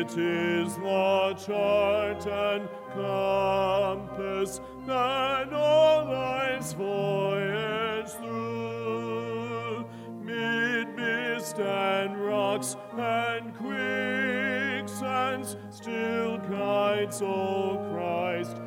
It 0.05 0.19
is 0.19 0.77
the 0.77 1.35
chart 1.47 2.27
and 2.27 2.69
compass 2.93 4.61
that 4.87 5.51
all 5.51 6.05
life's 6.05 6.75
voyage 6.75 8.11
through, 8.11 9.87
mid 10.23 10.95
mist 10.95 11.59
and 11.59 12.23
rocks 12.23 12.77
and 12.99 13.57
quicksands, 13.57 15.57
still 15.71 16.37
guides, 16.37 17.23
O 17.23 17.79
Christ, 17.91 18.59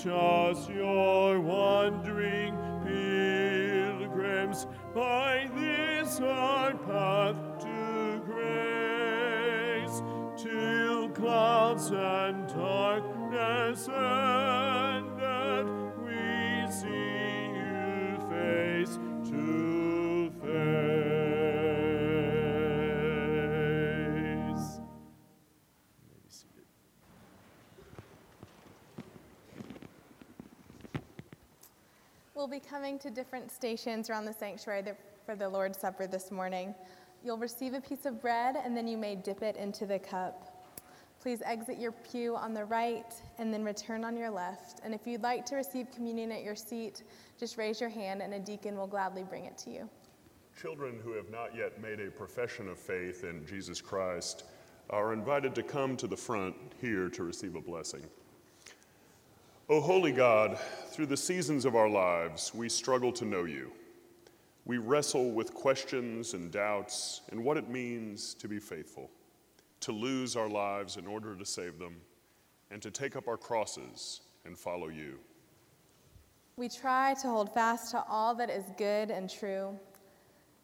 Teach 0.00 0.12
us 0.12 0.66
your 0.70 1.40
wandering 1.40 2.56
pilgrims 2.86 4.66
by 4.94 5.50
this 5.54 6.20
our 6.20 6.72
path 6.72 7.36
to 7.60 8.22
grace, 8.24 10.00
till 10.42 11.10
clouds 11.10 11.90
and 11.90 12.48
darkness 12.48 13.88
ended, 13.90 15.66
we 16.02 16.72
see 16.72 17.29
We'll 32.40 32.48
be 32.48 32.58
coming 32.58 32.98
to 33.00 33.10
different 33.10 33.52
stations 33.52 34.08
around 34.08 34.24
the 34.24 34.32
sanctuary 34.32 34.82
for 35.26 35.36
the 35.36 35.46
Lord's 35.46 35.78
Supper 35.78 36.06
this 36.06 36.30
morning. 36.30 36.74
You'll 37.22 37.36
receive 37.36 37.74
a 37.74 37.82
piece 37.82 38.06
of 38.06 38.18
bread 38.18 38.56
and 38.56 38.74
then 38.74 38.88
you 38.88 38.96
may 38.96 39.14
dip 39.14 39.42
it 39.42 39.56
into 39.56 39.84
the 39.84 39.98
cup. 39.98 40.64
Please 41.20 41.42
exit 41.44 41.76
your 41.76 41.92
pew 41.92 42.34
on 42.34 42.54
the 42.54 42.64
right 42.64 43.12
and 43.36 43.52
then 43.52 43.62
return 43.62 44.04
on 44.04 44.16
your 44.16 44.30
left. 44.30 44.80
And 44.82 44.94
if 44.94 45.06
you'd 45.06 45.20
like 45.20 45.44
to 45.44 45.56
receive 45.56 45.90
communion 45.94 46.32
at 46.32 46.42
your 46.42 46.56
seat, 46.56 47.02
just 47.38 47.58
raise 47.58 47.78
your 47.78 47.90
hand 47.90 48.22
and 48.22 48.32
a 48.32 48.38
deacon 48.40 48.74
will 48.74 48.86
gladly 48.86 49.22
bring 49.22 49.44
it 49.44 49.58
to 49.58 49.70
you. 49.70 49.90
Children 50.58 50.98
who 51.04 51.12
have 51.12 51.28
not 51.28 51.54
yet 51.54 51.78
made 51.82 52.00
a 52.00 52.10
profession 52.10 52.70
of 52.70 52.78
faith 52.78 53.22
in 53.22 53.44
Jesus 53.44 53.82
Christ 53.82 54.44
are 54.88 55.12
invited 55.12 55.54
to 55.56 55.62
come 55.62 55.94
to 55.98 56.06
the 56.06 56.16
front 56.16 56.56
here 56.80 57.10
to 57.10 57.22
receive 57.22 57.54
a 57.54 57.60
blessing. 57.60 58.06
O 59.70 59.80
holy 59.80 60.10
God, 60.10 60.58
through 60.88 61.06
the 61.06 61.16
seasons 61.16 61.64
of 61.64 61.76
our 61.76 61.88
lives, 61.88 62.52
we 62.52 62.68
struggle 62.68 63.12
to 63.12 63.24
know 63.24 63.44
you. 63.44 63.70
We 64.64 64.78
wrestle 64.78 65.30
with 65.30 65.54
questions 65.54 66.34
and 66.34 66.50
doubts 66.50 67.20
and 67.30 67.44
what 67.44 67.56
it 67.56 67.68
means 67.68 68.34
to 68.34 68.48
be 68.48 68.58
faithful, 68.58 69.12
to 69.78 69.92
lose 69.92 70.34
our 70.34 70.48
lives 70.48 70.96
in 70.96 71.06
order 71.06 71.36
to 71.36 71.46
save 71.46 71.78
them, 71.78 71.94
and 72.72 72.82
to 72.82 72.90
take 72.90 73.14
up 73.14 73.28
our 73.28 73.36
crosses 73.36 74.22
and 74.44 74.58
follow 74.58 74.88
you. 74.88 75.20
We 76.56 76.68
try 76.68 77.14
to 77.22 77.28
hold 77.28 77.54
fast 77.54 77.92
to 77.92 78.02
all 78.08 78.34
that 78.34 78.50
is 78.50 78.64
good 78.76 79.12
and 79.12 79.30
true, 79.30 79.78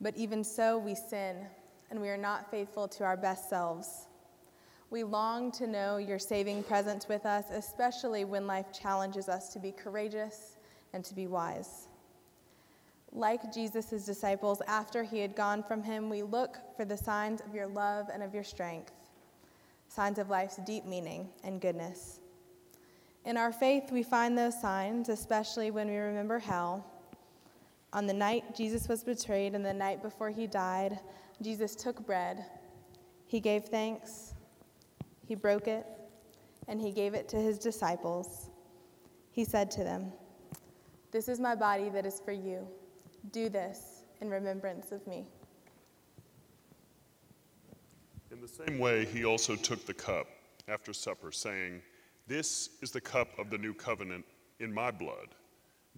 but 0.01 0.17
even 0.17 0.43
so 0.43 0.79
we 0.79 0.97
sin, 0.97 1.47
and 1.93 2.03
we 2.03 2.09
are 2.09 2.19
not 2.19 2.51
faithful 2.51 2.89
to 2.89 3.05
our 3.05 3.17
best 3.17 3.49
selves. 3.49 4.09
We 4.91 5.03
long 5.03 5.51
to 5.53 5.67
know 5.67 5.97
your 5.97 6.19
saving 6.19 6.63
presence 6.63 7.09
with 7.09 7.27
us, 7.27 7.47
especially 7.51 8.25
when 8.25 8.47
life 8.47 8.67
challenges 8.73 9.29
us 9.29 9.53
to 9.53 9.59
be 9.59 9.73
courageous 9.73 10.57
and 10.93 11.05
to 11.05 11.15
be 11.15 11.27
wise. 11.27 11.89
Like 13.13 13.53
Jesus' 13.53 14.05
disciples, 14.05 14.63
after 14.69 15.03
he 15.03 15.19
had 15.19 15.35
gone 15.35 15.63
from 15.63 15.83
him, 15.83 16.09
we 16.09 16.23
look 16.23 16.59
for 16.77 16.85
the 16.85 16.97
signs 16.97 17.41
of 17.41 17.55
your 17.55 17.67
love 17.67 18.09
and 18.13 18.23
of 18.23 18.33
your 18.35 18.45
strength, 18.45 18.93
signs 19.89 20.19
of 20.19 20.31
life's 20.31 20.57
deep 20.67 20.85
meaning 20.85 21.29
and 21.43 21.61
goodness. 21.61 22.21
In 23.25 23.37
our 23.37 23.53
faith, 23.53 23.91
we 23.91 24.05
find 24.05 24.39
those 24.39 24.61
signs, 24.61 25.09
especially 25.09 25.73
when 25.73 25.89
we 25.89 25.97
remember 25.97 26.39
how, 26.39 26.85
on 27.93 28.07
the 28.07 28.13
night 28.13 28.55
Jesus 28.55 28.89
was 28.89 29.03
betrayed 29.03 29.55
and 29.55 29.65
the 29.65 29.75
night 29.75 30.01
before 30.01 30.31
he 30.31 30.47
died, 30.47 31.01
Jesus 31.43 31.75
took 31.75 32.07
bread. 32.07 32.45
He 33.27 33.41
gave 33.41 33.65
thanks, 33.65 34.35
he 35.27 35.35
broke 35.35 35.67
it, 35.67 35.87
and 36.69 36.81
he 36.81 36.93
gave 36.93 37.15
it 37.15 37.29
to 37.31 37.37
his 37.37 37.59
disciples. 37.59 38.51
He 39.31 39.45
said 39.45 39.71
to 39.73 39.85
them, 39.85 40.13
This 41.11 41.29
is 41.29 41.41
my 41.41 41.55
body 41.55 41.89
that 41.91 42.07
is 42.07 42.21
for 42.25 42.33
you. 42.33 42.67
Do 43.33 43.49
this 43.49 44.05
in 44.21 44.31
remembrance 44.31 44.93
of 44.93 45.07
me. 45.07 45.27
In 48.31 48.41
the 48.41 48.49
same 48.49 48.79
way, 48.79 49.05
he 49.05 49.25
also 49.25 49.57
took 49.57 49.85
the 49.85 49.95
cup 49.95 50.29
after 50.69 50.93
supper, 50.93 51.33
saying, 51.33 51.83
This 52.27 52.71
is 52.81 52.91
the 52.91 53.01
cup 53.01 53.29
of 53.39 53.51
the 53.51 53.59
new 53.59 53.75
covenant 53.75 54.25
in 54.61 54.73
my 54.73 54.91
blood. 54.91 55.35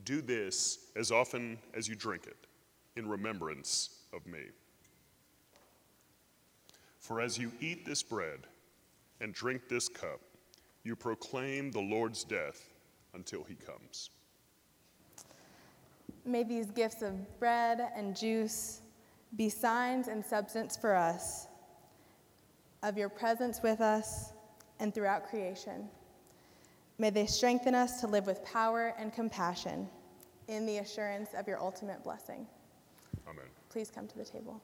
Do 0.04 0.22
this 0.22 0.90
as 0.96 1.10
often 1.10 1.58
as 1.74 1.88
you 1.88 1.96
drink 1.96 2.26
it, 2.26 2.46
in 2.96 3.08
remembrance 3.08 3.90
of 4.14 4.26
me. 4.26 4.40
For 6.98 7.20
as 7.20 7.38
you 7.38 7.52
eat 7.60 7.84
this 7.84 8.02
bread 8.02 8.40
and 9.20 9.34
drink 9.34 9.68
this 9.68 9.88
cup, 9.88 10.20
you 10.84 10.96
proclaim 10.96 11.70
the 11.70 11.80
Lord's 11.80 12.24
death 12.24 12.70
until 13.14 13.44
he 13.44 13.54
comes. 13.54 14.10
May 16.24 16.44
these 16.44 16.70
gifts 16.70 17.02
of 17.02 17.38
bread 17.38 17.90
and 17.96 18.16
juice 18.16 18.82
be 19.36 19.48
signs 19.48 20.08
and 20.08 20.24
substance 20.24 20.76
for 20.76 20.94
us 20.94 21.46
of 22.82 22.96
your 22.96 23.08
presence 23.08 23.60
with 23.62 23.80
us 23.80 24.32
and 24.78 24.94
throughout 24.94 25.28
creation. 25.28 25.88
May 26.98 27.10
they 27.10 27.26
strengthen 27.26 27.74
us 27.74 28.00
to 28.00 28.06
live 28.06 28.26
with 28.26 28.44
power 28.44 28.94
and 28.98 29.12
compassion 29.12 29.88
in 30.48 30.66
the 30.66 30.78
assurance 30.78 31.30
of 31.36 31.46
your 31.46 31.60
ultimate 31.60 32.02
blessing. 32.02 32.46
Amen. 33.28 33.44
Please 33.68 33.90
come 33.90 34.06
to 34.08 34.18
the 34.18 34.24
table. 34.24 34.60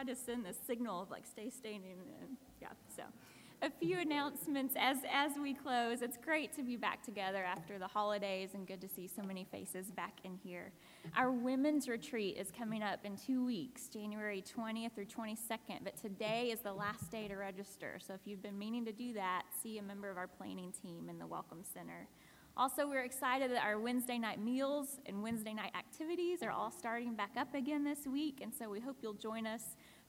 Tried 0.00 0.14
to 0.14 0.20
send 0.20 0.44
this 0.44 0.56
signal 0.66 1.02
of 1.02 1.10
like 1.10 1.26
stay 1.26 1.50
standing 1.50 1.92
and 2.22 2.36
yeah, 2.60 2.68
so 2.94 3.02
a 3.62 3.70
few 3.70 3.98
announcements 3.98 4.74
as 4.78 4.96
as 5.12 5.32
we 5.40 5.52
close. 5.52 6.00
It's 6.00 6.16
great 6.16 6.54
to 6.56 6.62
be 6.62 6.76
back 6.76 7.02
together 7.02 7.44
after 7.44 7.78
the 7.78 7.86
holidays 7.86 8.50
and 8.54 8.66
good 8.66 8.80
to 8.80 8.88
see 8.88 9.06
so 9.06 9.22
many 9.22 9.44
faces 9.44 9.90
back 9.90 10.14
in 10.24 10.38
here. 10.42 10.72
Our 11.14 11.30
women's 11.30 11.86
retreat 11.86 12.38
is 12.38 12.50
coming 12.50 12.82
up 12.82 13.00
in 13.04 13.16
2 13.16 13.44
weeks, 13.44 13.88
January 13.88 14.42
20th 14.42 14.94
through 14.94 15.06
22nd, 15.06 15.84
but 15.84 15.98
today 15.98 16.50
is 16.50 16.60
the 16.60 16.72
last 16.72 17.10
day 17.10 17.28
to 17.28 17.36
register. 17.36 17.98
So 18.06 18.14
if 18.14 18.20
you've 18.24 18.42
been 18.42 18.58
meaning 18.58 18.86
to 18.86 18.92
do 18.92 19.12
that, 19.14 19.42
see 19.62 19.76
a 19.76 19.82
member 19.82 20.08
of 20.10 20.16
our 20.16 20.28
planning 20.28 20.72
team 20.82 21.10
in 21.10 21.18
the 21.18 21.26
welcome 21.26 21.62
center. 21.74 22.08
Also, 22.60 22.86
we're 22.86 23.04
excited 23.04 23.50
that 23.50 23.64
our 23.64 23.78
Wednesday 23.78 24.18
night 24.18 24.38
meals 24.38 24.98
and 25.06 25.22
Wednesday 25.22 25.54
night 25.54 25.72
activities 25.74 26.42
are 26.42 26.50
all 26.50 26.70
starting 26.70 27.14
back 27.14 27.30
up 27.38 27.54
again 27.54 27.82
this 27.82 28.06
week, 28.06 28.40
and 28.42 28.52
so 28.54 28.68
we 28.68 28.78
hope 28.78 28.98
you'll 29.00 29.14
join 29.14 29.46
us 29.46 29.62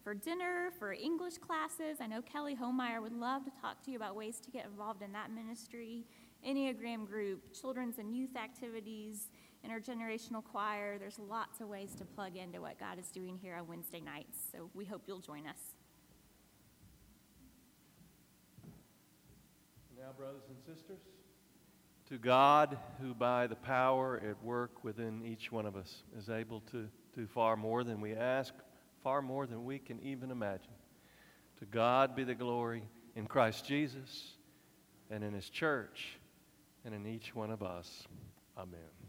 for 0.03 0.13
dinner, 0.13 0.69
for 0.77 0.91
English 0.91 1.37
classes. 1.37 1.99
I 2.01 2.07
know 2.07 2.21
Kelly 2.21 2.53
Homeyer 2.53 3.01
would 3.01 3.13
love 3.13 3.45
to 3.45 3.51
talk 3.61 3.81
to 3.85 3.91
you 3.91 3.95
about 3.95 4.17
ways 4.17 4.41
to 4.41 4.51
get 4.51 4.65
involved 4.65 5.01
in 5.01 5.13
that 5.13 5.31
ministry, 5.31 6.03
Enneagram 6.45 7.07
group, 7.07 7.53
children's 7.53 7.99
and 7.99 8.13
youth 8.13 8.35
activities, 8.35 9.29
intergenerational 9.65 10.43
choir. 10.43 10.97
There's 10.97 11.19
lots 11.19 11.61
of 11.61 11.69
ways 11.69 11.95
to 11.99 12.03
plug 12.03 12.35
into 12.35 12.59
what 12.59 12.77
God 12.77 12.99
is 12.99 13.07
doing 13.11 13.39
here 13.41 13.55
on 13.55 13.65
Wednesday 13.65 14.01
nights, 14.01 14.39
so 14.51 14.69
we 14.73 14.83
hope 14.83 15.03
you'll 15.07 15.19
join 15.19 15.47
us. 15.47 15.77
Now, 19.97 20.11
brothers 20.17 20.43
and 20.49 20.57
sisters, 20.59 20.99
to 22.11 22.17
God, 22.17 22.77
who 22.99 23.13
by 23.13 23.47
the 23.47 23.55
power 23.55 24.21
at 24.29 24.43
work 24.43 24.83
within 24.83 25.25
each 25.25 25.49
one 25.49 25.65
of 25.65 25.77
us 25.77 26.03
is 26.19 26.29
able 26.29 26.59
to 26.71 26.89
do 27.15 27.25
far 27.25 27.55
more 27.55 27.85
than 27.85 28.01
we 28.01 28.13
ask, 28.13 28.53
far 29.01 29.21
more 29.21 29.47
than 29.47 29.63
we 29.63 29.79
can 29.79 29.97
even 30.01 30.29
imagine. 30.29 30.73
To 31.59 31.65
God 31.65 32.13
be 32.13 32.25
the 32.25 32.35
glory 32.35 32.83
in 33.15 33.27
Christ 33.27 33.65
Jesus 33.65 34.33
and 35.09 35.23
in 35.23 35.31
His 35.33 35.49
church 35.49 36.19
and 36.83 36.93
in 36.93 37.07
each 37.07 37.33
one 37.33 37.49
of 37.49 37.63
us. 37.63 38.03
Amen. 38.57 39.00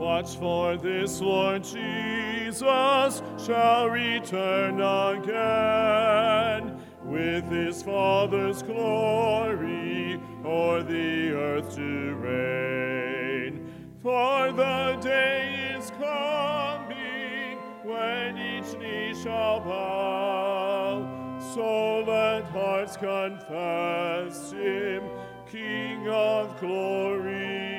Watch 0.00 0.36
for 0.36 0.78
this 0.78 1.20
Lord 1.20 1.62
Jesus 1.62 3.22
shall 3.36 3.90
return 3.90 4.80
again 4.80 6.80
with 7.04 7.44
his 7.50 7.82
Father's 7.82 8.62
glory 8.62 10.18
o'er 10.42 10.82
the 10.82 11.32
earth 11.32 11.74
to 11.74 12.14
reign. 12.14 13.70
For 14.02 14.50
the 14.52 14.98
day 15.02 15.76
is 15.78 15.90
coming 15.90 17.58
when 17.84 18.38
each 18.38 18.78
knee 18.78 19.14
shall 19.22 19.60
bow. 19.60 21.38
So 21.54 22.04
let 22.04 22.44
hearts 22.44 22.96
confess 22.96 24.52
him, 24.52 25.02
King 25.46 26.08
of 26.08 26.58
glory 26.58 27.69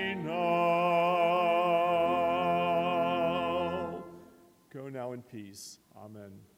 now 5.02 5.14
in 5.14 5.24
peace. 5.24 5.80
Amen. 5.98 6.51